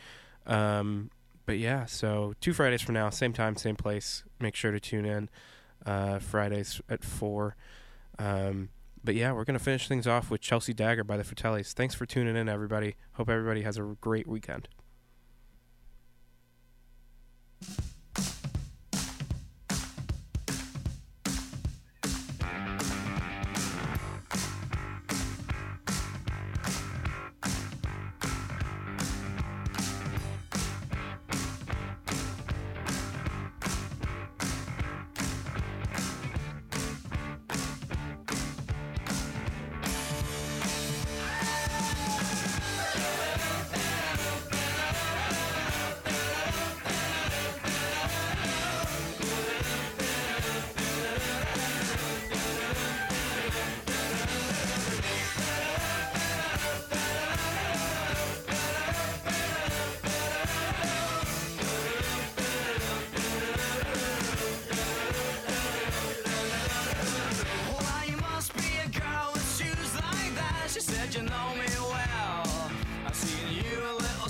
Um, 0.46 1.10
but 1.46 1.58
yeah, 1.58 1.86
so 1.86 2.34
two 2.40 2.52
Fridays 2.52 2.82
from 2.82 2.94
now, 2.94 3.10
same 3.10 3.32
time, 3.32 3.56
same 3.56 3.76
place. 3.76 4.24
Make 4.40 4.54
sure 4.54 4.70
to 4.70 4.80
tune 4.80 5.06
in. 5.06 5.30
Uh, 5.86 6.18
Fridays 6.18 6.80
at 6.88 7.02
four. 7.02 7.56
Um, 8.18 8.68
but 9.02 9.14
yeah, 9.14 9.32
we're 9.32 9.44
gonna 9.44 9.58
finish 9.58 9.88
things 9.88 10.06
off 10.06 10.30
with 10.30 10.40
Chelsea 10.40 10.74
Dagger 10.74 11.04
by 11.04 11.16
the 11.16 11.22
Fratellis. 11.22 11.72
Thanks 11.72 11.94
for 11.94 12.04
tuning 12.04 12.36
in, 12.36 12.48
everybody. 12.48 12.96
Hope 13.12 13.30
everybody 13.30 13.62
has 13.62 13.78
a 13.78 13.96
great 14.00 14.26
weekend. 14.26 14.68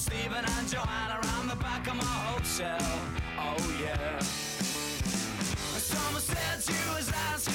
Stephen 0.09 0.43
and 0.57 0.67
Joanna 0.67 1.21
around 1.21 1.49
the 1.49 1.57
back 1.57 1.87
of 1.87 1.97
my 1.97 2.15
hotel. 2.33 2.81
Oh 3.37 3.61
yeah. 3.79 4.19
Someone 5.77 6.23
said 6.23 6.65
you 6.65 6.85
was 6.97 7.13
asking 7.29 7.53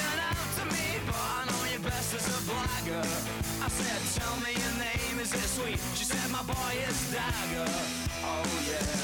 to 0.57 0.65
me, 0.69 1.01
but 1.07 1.15
I 1.17 1.45
know 1.49 1.63
you 1.73 1.79
best 1.79 2.13
as 2.13 2.27
a 2.29 2.41
blagger. 2.45 3.05
I 3.57 3.67
said, 3.69 4.21
tell 4.21 4.37
me 4.45 4.53
your 4.53 4.75
name, 4.77 5.17
is 5.19 5.33
it 5.33 5.49
sweet? 5.57 5.79
She 5.97 6.05
said, 6.05 6.29
my 6.29 6.43
boy 6.43 6.73
is 6.87 6.97
Dagger. 7.11 7.73
Oh 8.21 8.45
yeah. 8.69 9.01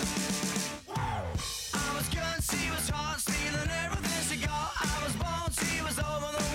I 1.74 1.90
was 1.98 2.08
good, 2.14 2.40
she 2.46 2.70
was 2.70 2.88
hot, 2.90 3.20
stealing 3.20 3.72
everything 3.84 4.22
she 4.30 4.46
got. 4.46 4.74
I 4.78 5.04
was 5.04 5.16
bold, 5.18 5.52
she 5.58 5.82
was 5.82 5.98
over 5.98 6.38
the. 6.38 6.49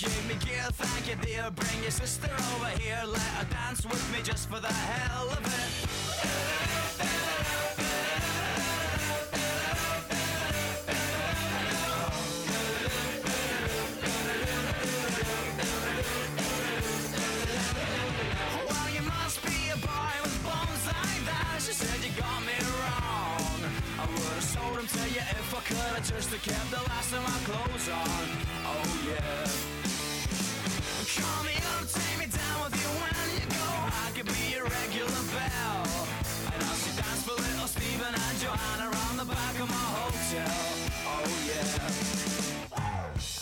Give 0.00 0.26
me 0.26 0.34
gear, 0.36 0.64
thank 0.72 1.08
you 1.10 1.16
dear. 1.26 1.50
Bring 1.50 1.82
your 1.82 1.90
sister 1.90 2.30
over 2.54 2.70
here, 2.80 3.02
let 3.04 3.20
her 3.20 3.44
dance 3.50 3.84
with 3.84 4.00
me 4.10 4.22
just 4.22 4.48
for 4.48 4.58
the 4.58 4.72
hell 4.72 5.28
of 5.28 5.44
it. 5.44 5.70
Well, 18.70 18.88
you 18.88 19.02
must 19.02 19.44
be 19.44 19.68
a 19.68 19.76
boy 19.76 20.16
with 20.22 20.42
bones 20.42 20.86
like 20.86 21.24
that. 21.28 21.60
She 21.60 21.72
said 21.74 22.02
you 22.02 22.12
got 22.18 22.40
me 22.40 22.56
wrong. 22.80 23.68
I 23.98 24.06
would 24.06 24.32
have 24.32 24.42
sold 24.42 24.78
him 24.78 24.86
to 24.86 25.10
you 25.10 25.20
if 25.20 25.54
I 25.54 25.60
could. 25.60 26.04
Just 26.04 26.30
kept 26.40 26.70
the 26.70 26.82
last 26.88 27.12
of 27.12 27.22
my 27.22 27.38
clothes 27.44 27.88
on. 27.90 28.28
Oh 28.64 29.06
yeah. 29.06 29.79
Me 31.18 31.56
up, 31.74 31.90
take 31.90 32.18
me 32.22 32.26
down 32.30 32.62
with 32.62 32.76
you 32.78 32.90
when 33.02 33.26
you 33.34 33.46
go. 33.50 33.66
I 33.90 34.10
could 34.14 34.26
be 34.26 34.54
your 34.54 34.62
regular. 34.62 35.10
And 36.54 36.62
I'll 36.62 36.78
see 36.78 36.94
dance 36.94 37.22
for 37.26 37.34
little 37.34 37.66
and 38.14 38.38
Joanna 38.38 38.90
the 39.18 39.24
back 39.24 39.58
of 39.58 39.68
my 39.68 39.86
hotel. 39.98 40.54
Oh 41.10 41.26
yeah. 41.50 41.66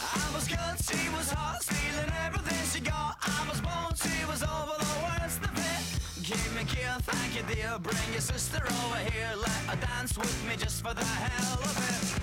I 0.00 0.34
was 0.34 0.48
good, 0.48 0.76
she 0.80 1.10
was 1.10 1.30
hot, 1.30 1.62
stealing 1.62 2.10
everything 2.24 2.62
she 2.72 2.80
got. 2.80 3.16
I 3.20 3.44
was 3.50 3.60
she 4.00 4.24
was 4.24 4.42
over 4.42 4.76
the 4.80 4.94
worst 5.04 5.44
of 5.44 5.52
it. 5.52 5.82
Give 6.24 6.48
me 6.56 6.64
thank 7.04 7.36
you 7.36 7.44
dear. 7.54 7.78
Bring 7.82 8.12
your 8.12 8.22
sister 8.22 8.62
over 8.64 9.00
here, 9.12 9.28
let 9.36 9.60
her 9.68 9.76
dance 9.76 10.16
with 10.16 10.48
me 10.48 10.56
just 10.56 10.82
for 10.82 10.94
the 10.94 11.04
hell 11.04 11.60
of 11.60 11.76
it. 11.92 12.18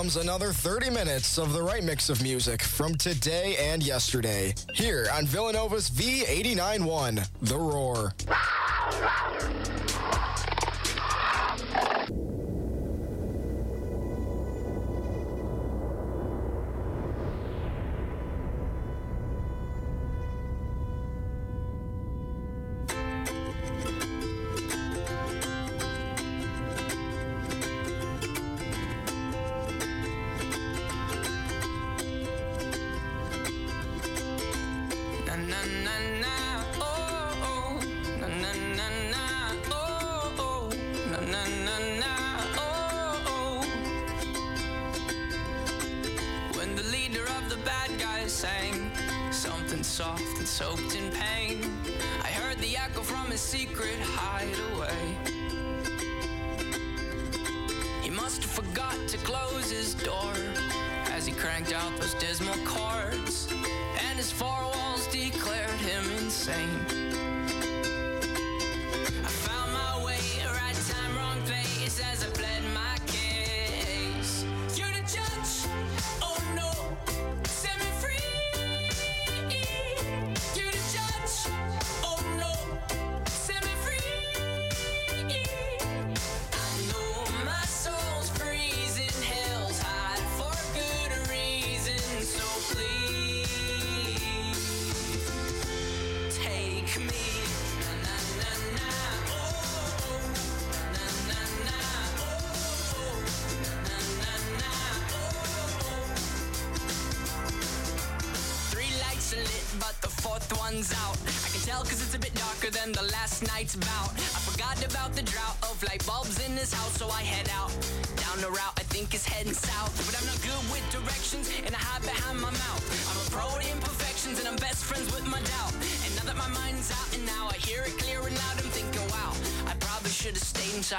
Comes 0.00 0.16
another 0.16 0.50
30 0.50 0.88
minutes 0.88 1.36
of 1.36 1.52
the 1.52 1.62
right 1.62 1.84
mix 1.84 2.08
of 2.08 2.22
music 2.22 2.62
from 2.62 2.94
today 2.94 3.54
and 3.60 3.82
yesterday. 3.82 4.54
Here 4.72 5.08
on 5.12 5.26
Villanova's 5.26 5.90
V891, 5.90 7.28
The 7.42 7.58
Roar. 7.58 8.14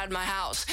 inside 0.02 0.12
my 0.12 0.26
house. 0.26 0.66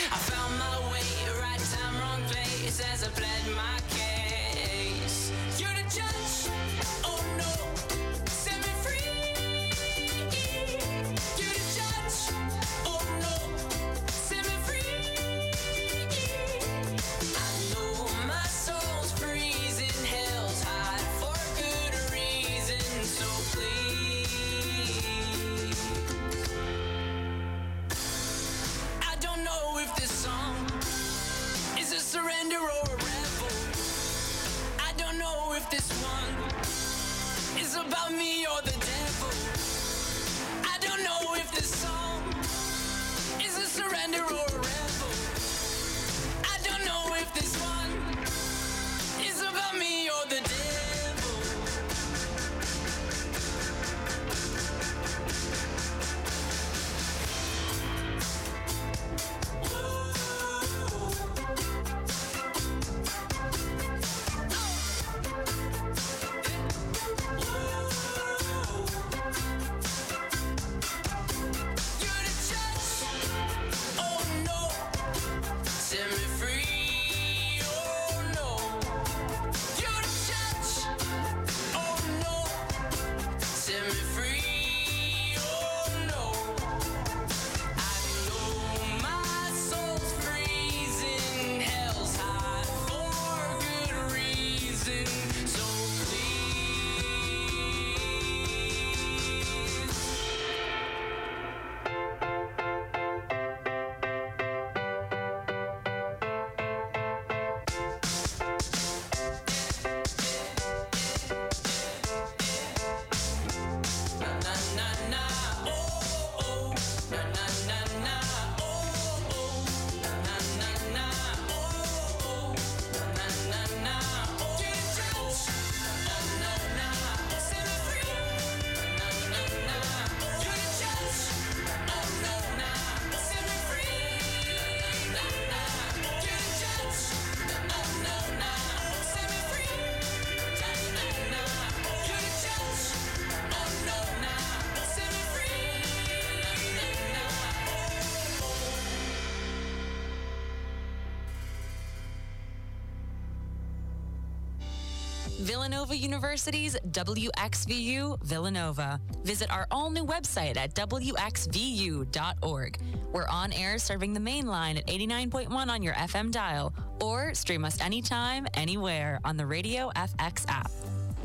Villanova 155.68 155.98
University's 155.98 156.78
WXVU 156.92 158.24
Villanova. 158.24 158.98
Visit 159.22 159.50
our 159.50 159.66
all 159.70 159.90
new 159.90 160.06
website 160.06 160.56
at 160.56 160.74
WXVU.org. 160.74 162.78
We're 163.12 163.28
on 163.28 163.52
air 163.52 163.78
serving 163.78 164.14
the 164.14 164.20
main 164.20 164.46
line 164.46 164.78
at 164.78 164.86
89.1 164.86 165.68
on 165.68 165.82
your 165.82 165.92
FM 165.92 166.30
dial 166.30 166.72
or 167.02 167.34
stream 167.34 167.66
us 167.66 167.78
anytime, 167.82 168.46
anywhere 168.54 169.20
on 169.26 169.36
the 169.36 169.44
Radio 169.44 169.90
FX 169.94 170.48
app. 170.48 170.70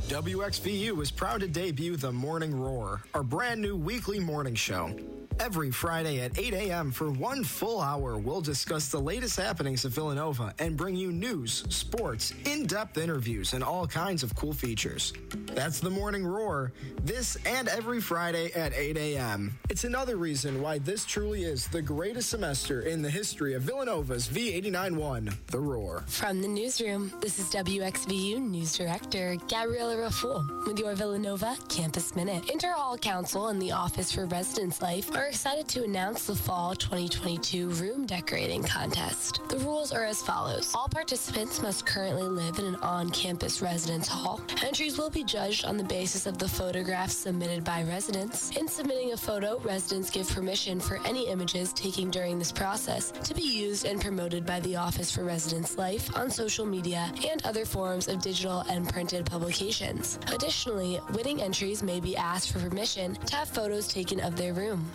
WXVU 0.09 1.01
is 1.01 1.09
proud 1.09 1.39
to 1.39 1.47
debut 1.47 1.95
The 1.95 2.11
Morning 2.11 2.53
Roar, 2.53 3.01
our 3.13 3.23
brand 3.23 3.61
new 3.61 3.77
weekly 3.77 4.19
morning 4.19 4.55
show. 4.55 4.93
Every 5.43 5.71
Friday 5.71 6.21
at 6.21 6.39
8 6.39 6.53
a.m. 6.53 6.89
for 6.89 7.11
one 7.11 7.43
full 7.43 7.81
hour, 7.81 8.17
we'll 8.17 8.39
discuss 8.39 8.87
the 8.87 9.01
latest 9.01 9.37
happenings 9.37 9.83
at 9.83 9.91
Villanova 9.91 10.53
and 10.57 10.77
bring 10.77 10.95
you 10.95 11.11
news, 11.11 11.65
sports, 11.67 12.33
in 12.45 12.65
depth 12.65 12.97
interviews, 12.97 13.51
and 13.51 13.61
all 13.61 13.85
kinds 13.85 14.23
of 14.23 14.33
cool 14.37 14.53
features. 14.53 15.11
That's 15.47 15.81
the 15.81 15.89
Morning 15.89 16.25
Roar, 16.25 16.71
this 17.01 17.35
and 17.45 17.67
every 17.67 17.99
Friday 17.99 18.53
at 18.53 18.73
8 18.73 18.95
a.m. 18.95 19.59
It's 19.69 19.83
another 19.83 20.15
reason 20.15 20.61
why 20.61 20.77
this 20.77 21.05
truly 21.05 21.43
is 21.43 21.67
the 21.67 21.81
greatest 21.81 22.29
semester 22.29 22.83
in 22.83 23.01
the 23.01 23.09
history 23.09 23.53
of 23.53 23.63
Villanova's 23.63 24.29
V891, 24.29 25.35
The 25.47 25.59
Roar. 25.59 26.05
From 26.07 26.41
the 26.41 26.47
newsroom, 26.47 27.11
this 27.19 27.37
is 27.37 27.53
WXVU 27.53 28.39
News 28.39 28.77
Director 28.77 29.35
Gabriella 29.49 29.97
Raffoul 29.97 30.63
with 30.65 30.79
your 30.79 30.95
Villanova 30.95 31.57
Campus 31.67 32.15
Minute. 32.15 32.49
Inter 32.49 32.71
Hall 32.71 32.97
Council 32.97 33.49
and 33.49 33.61
the 33.61 33.73
Office 33.73 34.09
for 34.09 34.25
Residence 34.25 34.81
Life 34.81 35.13
are 35.13 35.32
excited 35.33 35.67
to 35.67 35.83
announce 35.83 36.27
the 36.27 36.35
Fall 36.35 36.75
2022 36.75 37.69
Room 37.69 38.05
Decorating 38.05 38.61
Contest. 38.61 39.41
The 39.49 39.57
rules 39.57 39.91
are 39.91 40.05
as 40.05 40.21
follows. 40.21 40.71
All 40.75 40.87
participants 40.87 41.59
must 41.59 41.87
currently 41.87 42.21
live 42.21 42.59
in 42.59 42.65
an 42.65 42.75
on-campus 42.75 43.59
residence 43.59 44.07
hall. 44.07 44.39
Entries 44.63 44.99
will 44.99 45.09
be 45.09 45.23
judged 45.23 45.65
on 45.65 45.75
the 45.75 45.83
basis 45.85 46.27
of 46.27 46.37
the 46.37 46.47
photographs 46.47 47.17
submitted 47.17 47.63
by 47.63 47.81
residents. 47.81 48.55
In 48.55 48.67
submitting 48.67 49.13
a 49.13 49.17
photo, 49.17 49.57
residents 49.61 50.11
give 50.11 50.29
permission 50.29 50.79
for 50.79 50.99
any 51.03 51.27
images 51.27 51.73
taken 51.73 52.11
during 52.11 52.37
this 52.37 52.51
process 52.51 53.09
to 53.09 53.33
be 53.33 53.41
used 53.41 53.87
and 53.87 53.99
promoted 53.99 54.45
by 54.45 54.59
the 54.59 54.75
Office 54.75 55.11
for 55.11 55.23
Residence 55.23 55.79
Life 55.79 56.15
on 56.15 56.29
social 56.29 56.63
media 56.63 57.11
and 57.27 57.43
other 57.43 57.65
forms 57.65 58.07
of 58.07 58.21
digital 58.21 58.59
and 58.69 58.87
printed 58.87 59.25
publications. 59.25 60.19
Additionally, 60.31 60.99
winning 61.11 61.41
entries 61.41 61.81
may 61.81 61.99
be 61.99 62.15
asked 62.15 62.51
for 62.51 62.59
permission 62.59 63.15
to 63.15 63.35
have 63.35 63.49
photos 63.49 63.87
taken 63.87 64.19
of 64.19 64.35
their 64.35 64.53
room. 64.53 64.85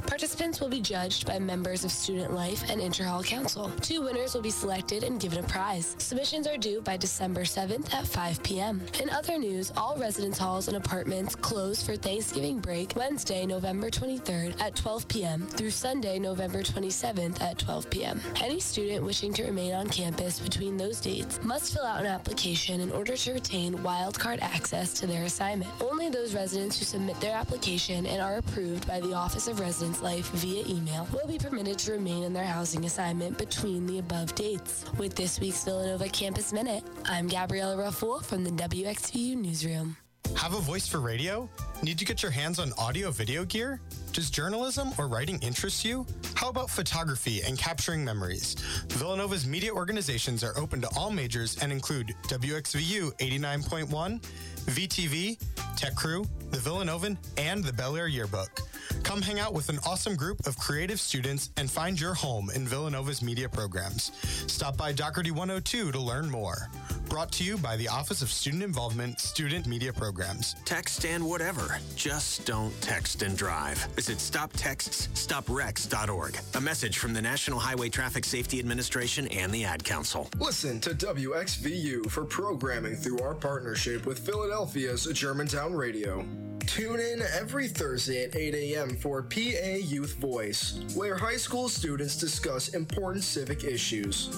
Will 0.61 0.69
be 0.69 0.81
judged 0.81 1.27
by 1.27 1.39
members 1.39 1.85
of 1.85 1.91
Student 1.91 2.35
Life 2.35 2.63
and 2.69 2.81
Interhall 2.81 3.25
Council. 3.25 3.71
Two 3.81 4.03
winners 4.03 4.35
will 4.35 4.43
be 4.43 4.51
selected 4.51 5.03
and 5.03 5.19
given 5.19 5.39
a 5.39 5.43
prize. 5.43 5.97
Submissions 5.99 6.47
are 6.47 6.59
due 6.59 6.83
by 6.83 6.97
December 6.97 7.43
7th 7.43 7.93
at 7.95 8.07
5 8.07 8.43
p.m. 8.43 8.83
In 9.01 9.09
other 9.11 9.39
news, 9.39 9.73
all 9.77 9.97
residence 9.97 10.37
halls 10.37 10.69
and 10.69 10.77
apartments 10.77 11.35
close 11.35 11.83
for 11.83 11.97
Thanksgiving 11.97 12.59
break 12.59 12.95
Wednesday, 12.95 13.47
November 13.47 13.89
23rd 13.91 14.61
at 14.61 14.77
12 14.77 15.09
p.m. 15.09 15.47
through 15.47 15.71
Sunday, 15.71 16.19
November 16.19 16.63
27th 16.63 17.41
at 17.41 17.59
12 17.59 17.89
p.m. 17.89 18.21
Any 18.43 18.61
student 18.61 19.05
wishing 19.05 19.33
to 19.35 19.45
remain 19.45 19.73
on 19.73 19.89
campus 19.89 20.41
between 20.41 20.77
those 20.77 21.01
dates 21.01 21.41
must 21.43 21.73
fill 21.73 21.87
out 21.87 22.01
an 22.01 22.07
application 22.07 22.81
in 22.81 22.93
order 22.93 23.17
to 23.17 23.33
retain 23.33 23.79
wildcard 23.79 24.43
access 24.43 24.93
to 25.01 25.07
their 25.07 25.25
assignment. 25.25 25.71
Only 25.81 26.11
those 26.11 26.35
residents 26.35 26.79
who 26.79 26.85
submit 26.85 27.19
their 27.21 27.35
application 27.35 28.05
and 28.07 28.21
are 28.21 28.37
approved 28.37 28.87
by 28.87 29.01
the 29.01 29.15
Office 29.15 29.49
of 29.49 29.61
Residence 29.61 30.03
Life 30.03 30.18
via 30.27 30.65
email 30.67 31.07
will 31.13 31.27
be 31.27 31.39
permitted 31.39 31.79
to 31.81 31.93
remain 31.93 32.25
in 32.25 32.33
their 32.33 32.45
housing 32.45 32.85
assignment 32.85 33.39
between 33.39 33.87
the 33.87 33.99
above 33.99 34.35
dates. 34.35 34.85
With 34.99 35.15
this 35.15 35.41
week's 35.41 35.65
Villanova 35.65 36.09
Campus 36.09 36.53
Minute, 36.53 36.85
I'm 37.05 37.29
Gabriella 37.29 37.77
Raffoul 37.77 38.21
from 38.21 38.45
the 38.45 38.51
WXVU 38.51 39.37
Newsroom. 39.37 39.97
Have 40.37 40.55
a 40.55 40.61
voice 40.61 40.87
for 40.87 41.01
radio? 41.01 41.49
Need 41.83 41.99
to 41.99 42.05
get 42.05 42.23
your 42.23 42.31
hands 42.31 42.59
on 42.59 42.73
audio 42.79 43.11
video 43.11 43.45
gear? 43.45 43.81
Does 44.13 44.31
journalism 44.31 44.91
or 44.99 45.07
writing 45.09 45.39
interest 45.41 45.85
you? 45.85 46.07
How 46.35 46.49
about 46.49 46.71
photography 46.71 47.43
and 47.43 47.59
capturing 47.59 48.05
memories? 48.05 48.57
Villanova's 48.89 49.47
media 49.47 49.73
organizations 49.73 50.43
are 50.43 50.57
open 50.59 50.81
to 50.81 50.89
all 50.97 51.11
majors 51.11 51.57
and 51.63 51.71
include 51.71 52.15
WXVU 52.29 53.17
89.1, 53.19 54.21
VTV, 54.67 55.39
Tech 55.77 55.95
Crew, 55.95 56.25
the 56.51 56.59
Villanovan, 56.59 57.17
and 57.37 57.63
the 57.63 57.73
Belle 57.73 57.97
Air 57.97 58.09
Yearbook. 58.09 58.61
Come 59.03 59.23
hang 59.23 59.39
out 59.39 59.55
with 59.55 59.69
an 59.69 59.79
awesome 59.87 60.17
group 60.17 60.47
of 60.47 60.59
creative 60.59 61.01
students 61.01 61.51
and 61.57 61.71
find 61.71 62.01
your 62.01 62.15
home 62.15 62.51
in 62.55 62.67
Villanova's 62.67 63.23
media 63.23 63.49
programs. 63.49 64.13
Stop 64.47 64.77
by 64.77 64.93
Dougherty 64.93 65.31
102 65.31 65.93
to 65.93 65.99
learn 66.01 66.29
more. 66.29 66.69
Brought 67.09 67.33
to 67.33 67.45
you 67.45 67.57
by 67.57 67.77
the 67.77 67.89
Office 67.89 68.21
of 68.21 68.31
Student 68.31 68.63
Involvement 68.63 69.19
Student 69.19 69.67
Media 69.67 69.93
Programs. 69.93 70.57
Text 70.67 71.07
and 71.07 71.25
whatever. 71.25 71.79
Just 71.97 72.45
don't 72.45 72.79
text 72.83 73.23
and 73.23 73.37
drive. 73.37 73.87
Visit 73.99 74.19
StopTextsStopWrecks.org. 74.19 76.39
A 76.55 76.61
message 76.61 76.99
from 76.99 77.13
the 77.13 77.21
National 77.21 77.59
Highway 77.59 77.89
Traffic 77.89 78.25
Safety 78.25 78.61
Administration 78.61 79.27
and 79.27 79.51
the 79.51 79.65
Ad 79.65 79.83
Council. 79.83 80.31
Listen 80.39 80.79
to 80.83 80.91
WXVU 80.91 82.09
for 82.09 82.25
programming 82.25 82.95
through 82.95 83.19
our 83.19 83.35
partnership 83.35 84.07
with 84.07 84.21
Philadelphia's 84.21 85.07
Germantown 85.07 85.75
Radio. 85.75 86.25
Tune 86.61 87.01
in 87.01 87.23
every 87.37 87.67
Thursday 87.67 88.23
at 88.23 88.37
8 88.37 88.55
a.m. 88.55 88.95
for 88.95 89.23
PA 89.23 89.79
Youth 89.81 90.15
Voice, 90.21 90.79
where 90.95 91.17
high 91.17 91.37
school 91.37 91.69
students 91.69 92.17
discuss 92.17 92.69
important 92.69 93.25
civic 93.25 93.65
issues. 93.65 94.31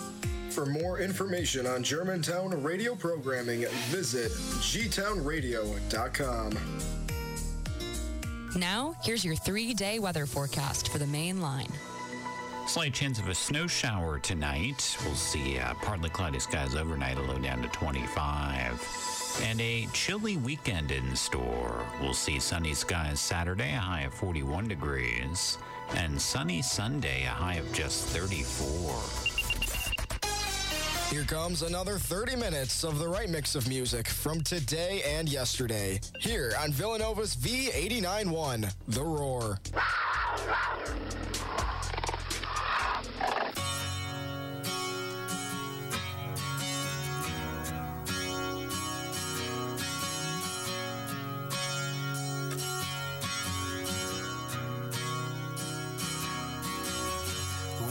For 0.49 0.65
more 0.65 1.01
information 1.01 1.67
on 1.67 1.83
Germantown 1.83 2.63
radio 2.63 2.95
programming, 2.95 3.67
visit 3.91 4.33
gtownradio.com. 4.33 7.00
Now, 8.57 8.97
here's 9.03 9.25
your 9.25 9.37
three 9.37 9.75
day 9.75 9.99
weather 9.99 10.27
forecast 10.27 10.89
for 10.89 10.99
the 10.99 11.07
main 11.07 11.41
line. 11.41 11.71
Slight 12.67 12.93
chance 12.93 13.19
of 13.19 13.29
a 13.29 13.35
snow 13.35 13.67
shower 13.67 14.19
tonight. 14.19 14.97
We'll 15.05 15.15
see 15.15 15.59
uh, 15.59 15.75
partly 15.75 16.11
cloudy 16.11 16.41
skies 16.41 16.75
overnight, 16.75 17.17
a 17.19 17.23
low 17.23 17.39
down 17.39 17.63
to 17.63 17.69
25. 17.69 19.41
And 19.45 19.61
a 19.61 19.87
chilly 19.93 20.37
weekend 20.37 20.91
in 20.91 21.15
store. 21.15 21.87
We'll 22.01 22.15
see 22.15 22.41
sunny 22.41 22.75
skies 22.75 23.21
Saturday, 23.21 23.73
a 23.75 23.79
high 23.79 24.03
of 24.03 24.15
41 24.15 24.69
degrees. 24.69 25.59
And 25.95 26.21
sunny 26.21 26.63
Sunday, 26.63 27.25
a 27.25 27.31
high 27.31 27.55
of 27.55 27.73
just 27.73 28.07
34. 28.07 29.30
Here 31.11 31.25
comes 31.25 31.63
another 31.63 31.99
30 31.99 32.37
minutes 32.37 32.85
of 32.85 33.01
the 33.01 33.09
right 33.09 33.29
mix 33.29 33.57
of 33.57 33.69
music 33.69 34.07
from 34.07 34.43
today 34.43 35.03
and 35.05 35.29
yesterday. 35.29 35.99
Here 36.21 36.53
on 36.63 36.71
Villanova's 36.71 37.35
V89.1, 37.35 38.73
The 38.87 39.03
Roar. 39.03 39.59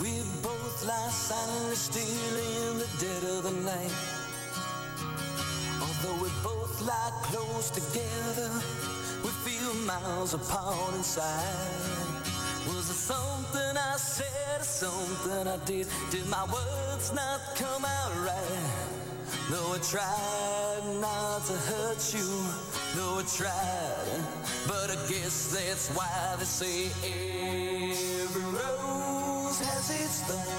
We 0.02 0.22
both 0.42 0.86
lie 0.86 1.10
silently 1.10 1.76
still 1.76 2.04
in 2.04 2.36
the 2.36 2.69
dead 3.00 3.24
of 3.24 3.44
the 3.44 3.52
night. 3.64 3.96
Although 5.80 6.22
we 6.22 6.30
both 6.44 6.82
lie 6.82 7.12
close 7.24 7.70
together, 7.70 8.52
we 9.24 9.30
feel 9.48 9.74
miles 9.86 10.34
apart 10.34 10.94
inside. 10.96 11.80
Was 12.68 12.90
it 12.90 13.00
something 13.00 13.78
I 13.78 13.96
said 13.96 14.60
or 14.60 14.64
something 14.64 15.48
I 15.48 15.58
did? 15.66 15.88
Did 16.12 16.28
my 16.28 16.44
words 16.52 17.14
not 17.14 17.40
come 17.56 17.86
out 17.86 18.12
right? 18.18 19.00
Though 19.50 19.76
I 19.76 19.80
tried 19.80 21.00
not 21.00 21.46
to 21.46 21.54
hurt 21.72 22.14
you, 22.14 22.30
though 22.96 23.20
I 23.20 23.24
tried, 23.24 24.24
but 24.68 24.92
I 24.92 24.98
guess 25.08 25.54
that's 25.56 25.88
why 25.96 26.36
they 26.38 26.44
say 26.44 26.88
every 28.22 28.44
rose 28.44 29.60
has 29.62 29.90
its 29.90 30.22
thorn. 30.24 30.59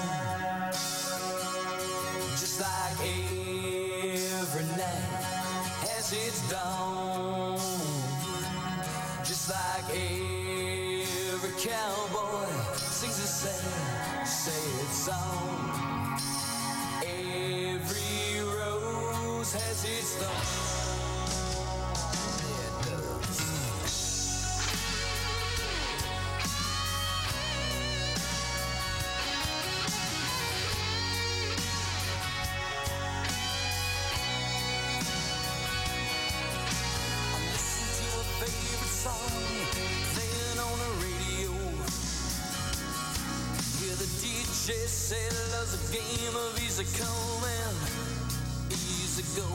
Game 45.91 46.35
of 46.35 46.57
easy 46.63 46.85
come 46.97 47.43
and 47.43 48.71
easy 48.71 49.23
go. 49.35 49.47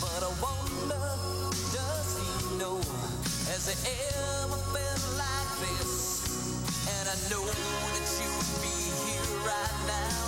But 0.00 0.24
I 0.24 0.32
wonder, 0.40 1.04
does 1.76 2.16
he 2.16 2.56
know? 2.56 2.78
Has 3.52 3.68
it 3.68 3.80
ever 4.16 4.56
been 4.72 5.02
like 5.20 5.52
this? 5.60 6.72
And 6.88 7.08
I 7.12 7.16
know 7.28 7.44
that 7.44 8.06
you 8.20 8.30
would 8.36 8.52
be 8.64 8.76
here 9.04 9.28
right 9.44 9.76
now 9.86 10.27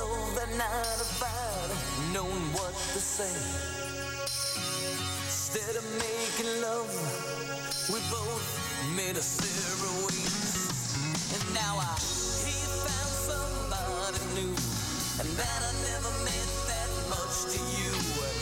know 0.00 0.34
they're 0.34 0.56
not 0.56 0.98
about 1.12 1.68
knowing 2.12 2.46
what 2.56 2.74
to 2.94 3.00
say. 3.16 3.34
Instead 5.28 5.76
of 5.76 5.84
making 6.06 6.50
love, 6.62 6.90
we 7.92 7.98
both 8.08 8.46
made 8.96 9.16
a 9.16 9.22
separate 9.22 10.16
And 11.34 11.44
now 11.54 11.74
I 11.76 11.94
he 12.44 12.56
found 12.86 13.14
somebody 13.28 14.20
new, 14.38 14.52
and 15.20 15.28
that 15.40 15.60
I 15.68 15.72
never 15.90 16.12
meant 16.24 16.52
that 16.70 16.90
much 17.12 17.36
to 17.52 17.60
you. 17.76 18.39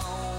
down. 0.00 0.31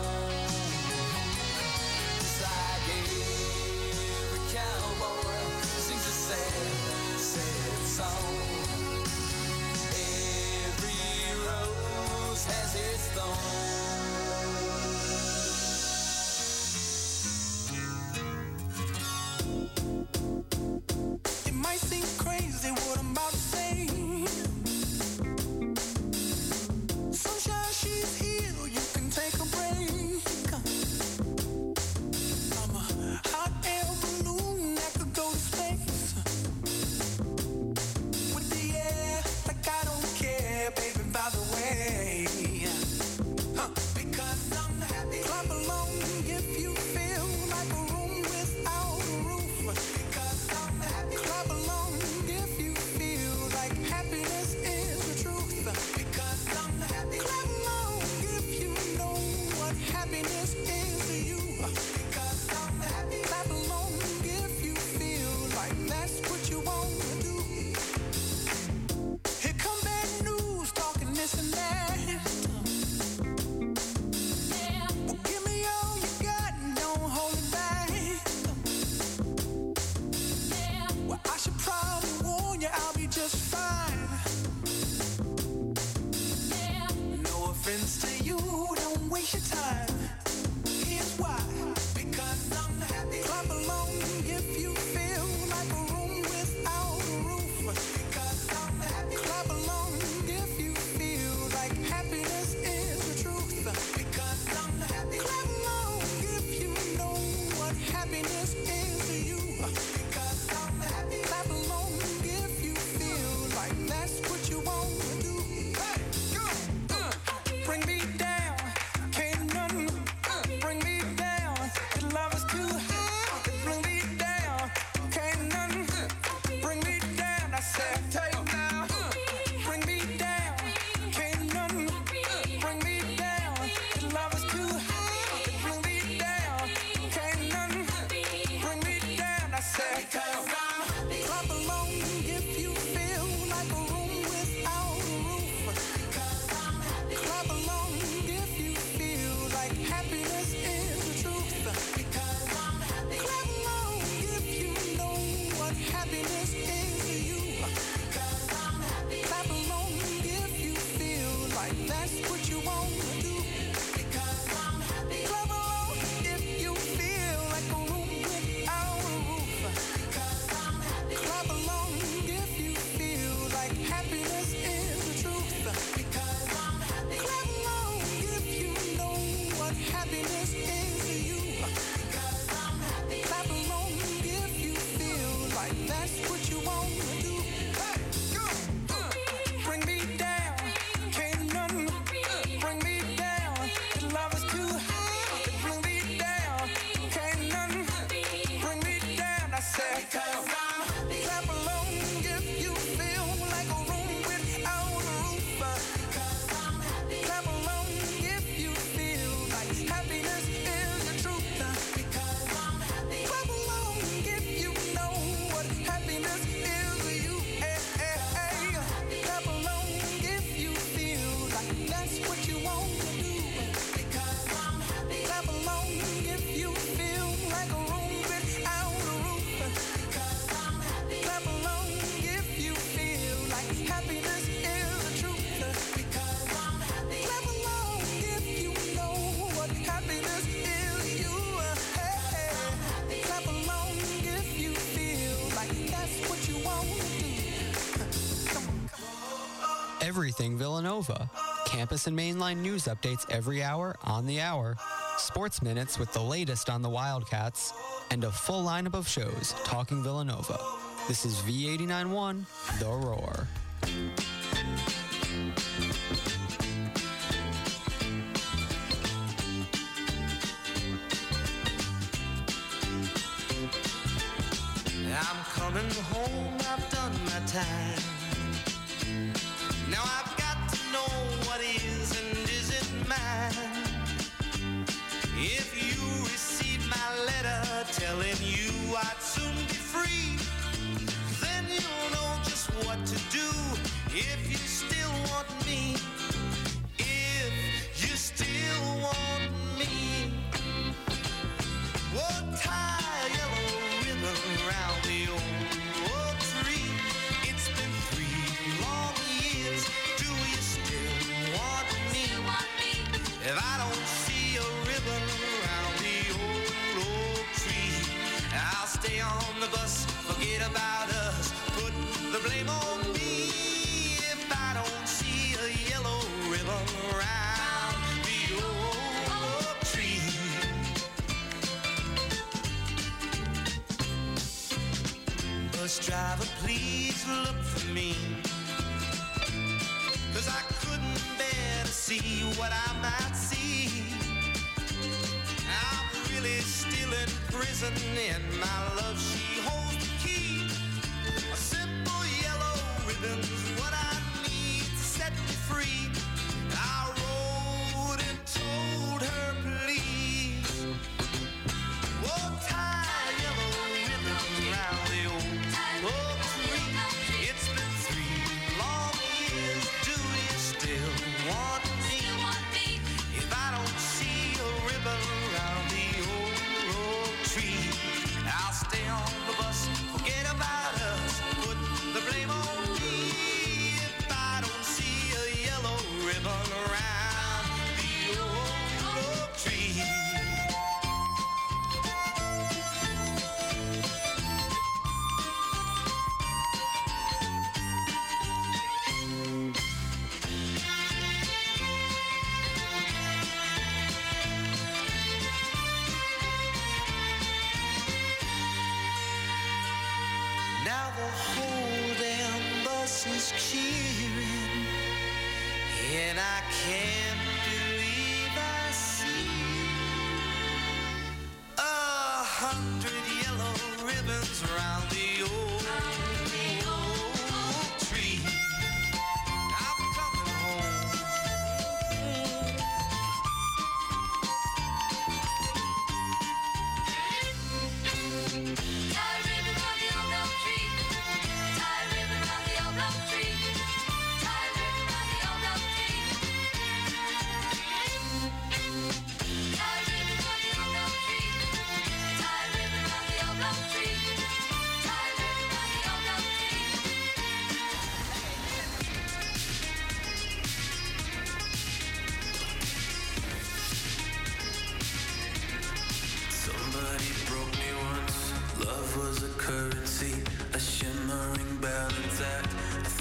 Everything 250.15 250.59
Villanova, 250.59 251.27
campus 251.65 252.05
and 252.05 252.15
mainline 252.15 252.57
news 252.57 252.83
updates 252.83 253.27
every 253.31 253.63
hour 253.63 253.95
on 254.03 254.27
the 254.27 254.39
hour, 254.41 254.77
sports 255.17 255.63
minutes 255.63 255.97
with 255.97 256.13
the 256.13 256.21
latest 256.21 256.69
on 256.69 256.83
the 256.83 256.89
Wildcats, 256.89 257.73
and 258.11 258.23
a 258.23 258.31
full 258.31 258.63
lineup 258.63 258.93
of 258.93 259.07
shows 259.07 259.55
talking 259.63 260.03
Villanova. 260.03 260.59
This 261.07 261.25
is 261.25 261.39
V891 261.39 262.45
The 262.77 262.91
Roar. 262.91 263.47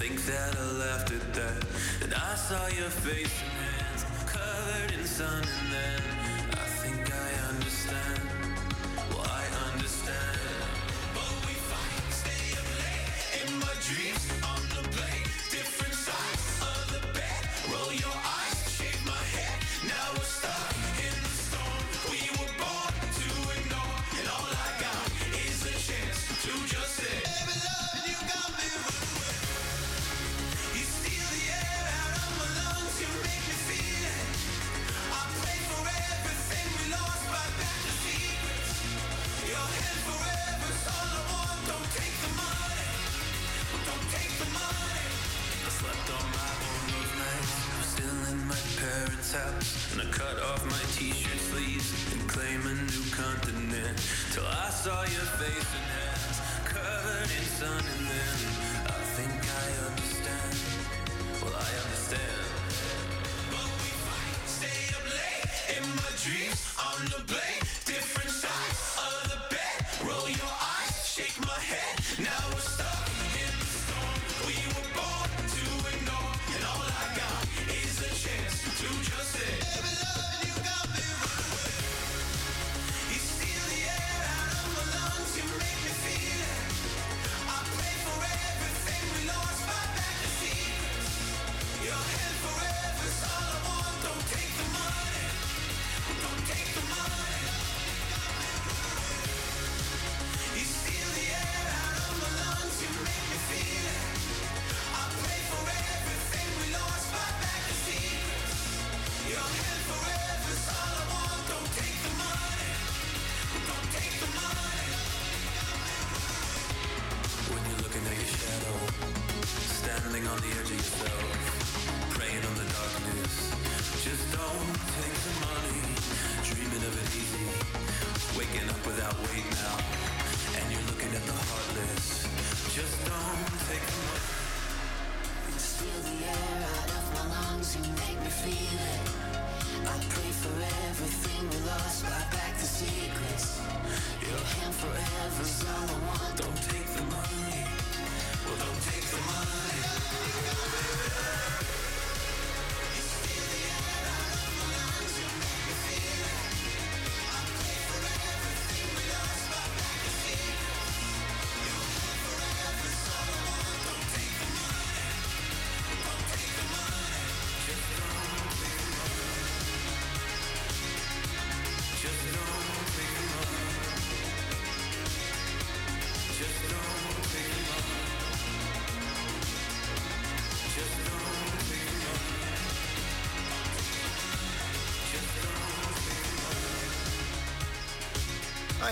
Think 0.02 0.24
that 0.26 0.56
I 0.58 0.64
laughed 0.64 1.12
at 1.12 1.34
that. 1.34 1.64
And 2.02 2.12
I 2.12 2.34
saw 2.34 2.66
your 2.66 2.90
face 2.90 3.40
and 3.40 3.52
hands 3.52 4.04
Covered 4.26 4.98
in 4.98 5.06
sun 5.06 5.44
and 5.60 5.72
then 5.72 6.02
I 6.50 6.66
think 6.82 7.08
I 7.08 7.54
understand. 7.54 8.31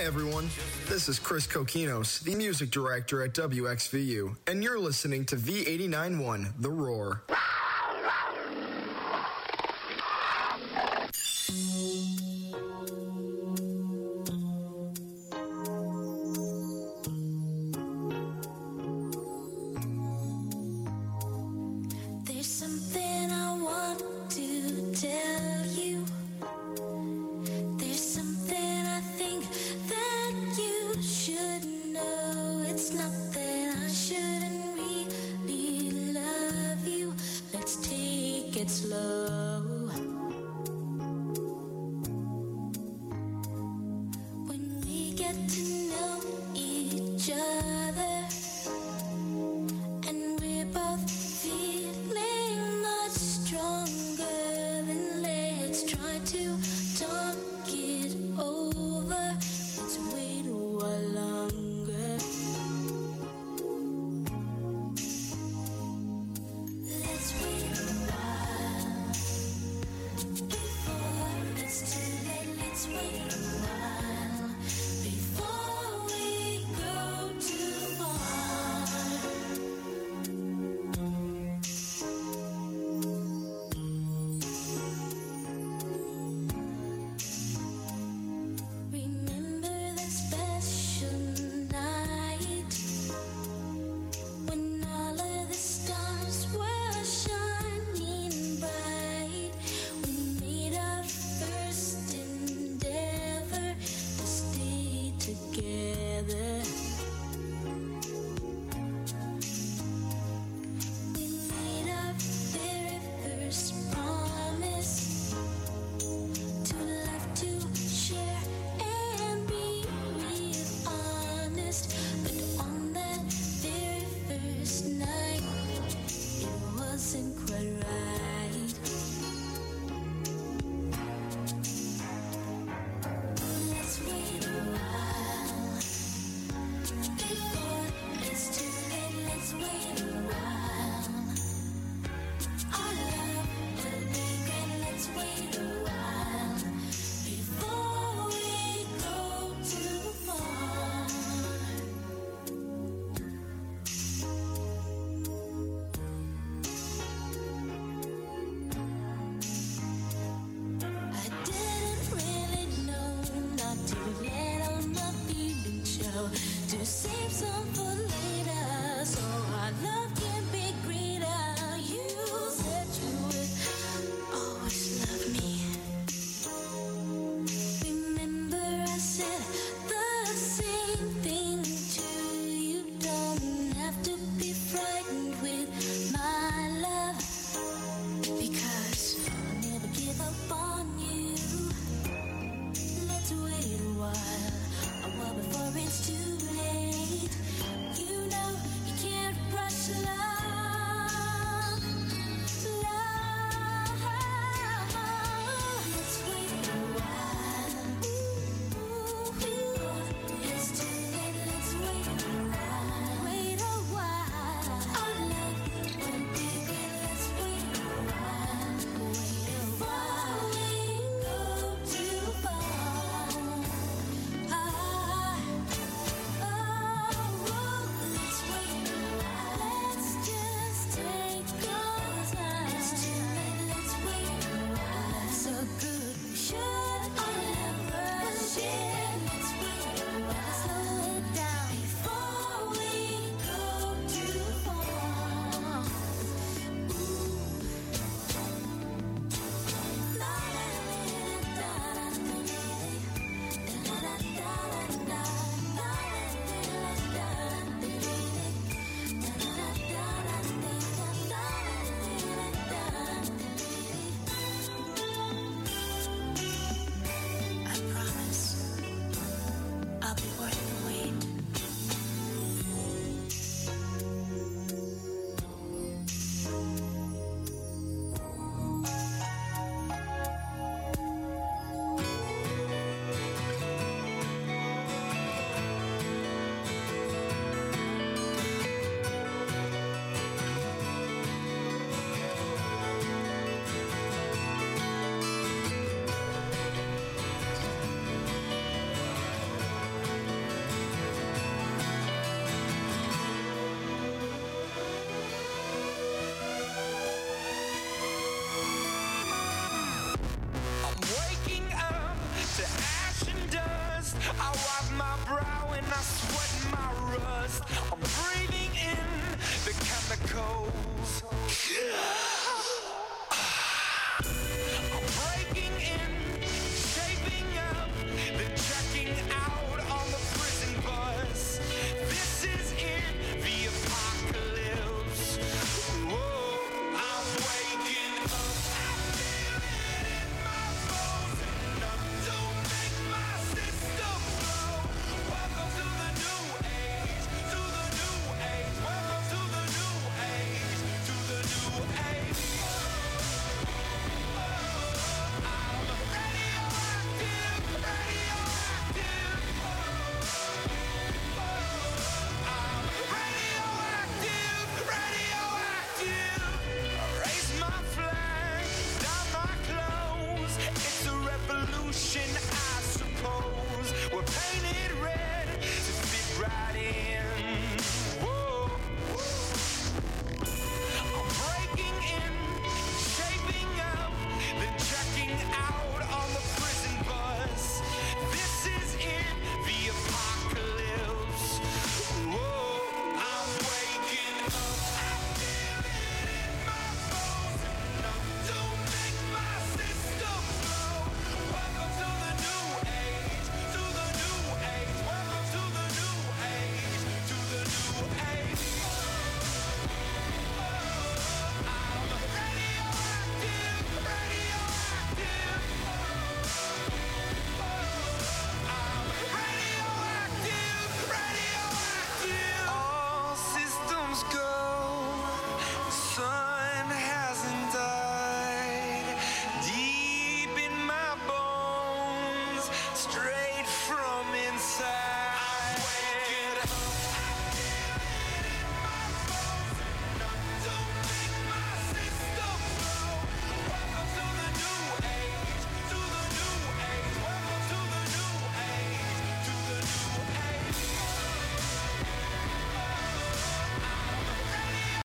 Hi, 0.01 0.07
everyone. 0.07 0.49
This 0.89 1.11
is 1.11 1.19
Chris 1.19 1.47
Kokinos, 1.47 2.23
the 2.23 2.35
music 2.35 2.71
director 2.71 3.23
at 3.23 3.35
WXVU, 3.35 4.35
and 4.47 4.65
you're 4.65 4.79
listening 4.79 5.27
to 5.27 5.37
V891 5.37 6.55
The 6.59 6.71
Roar. 6.71 7.23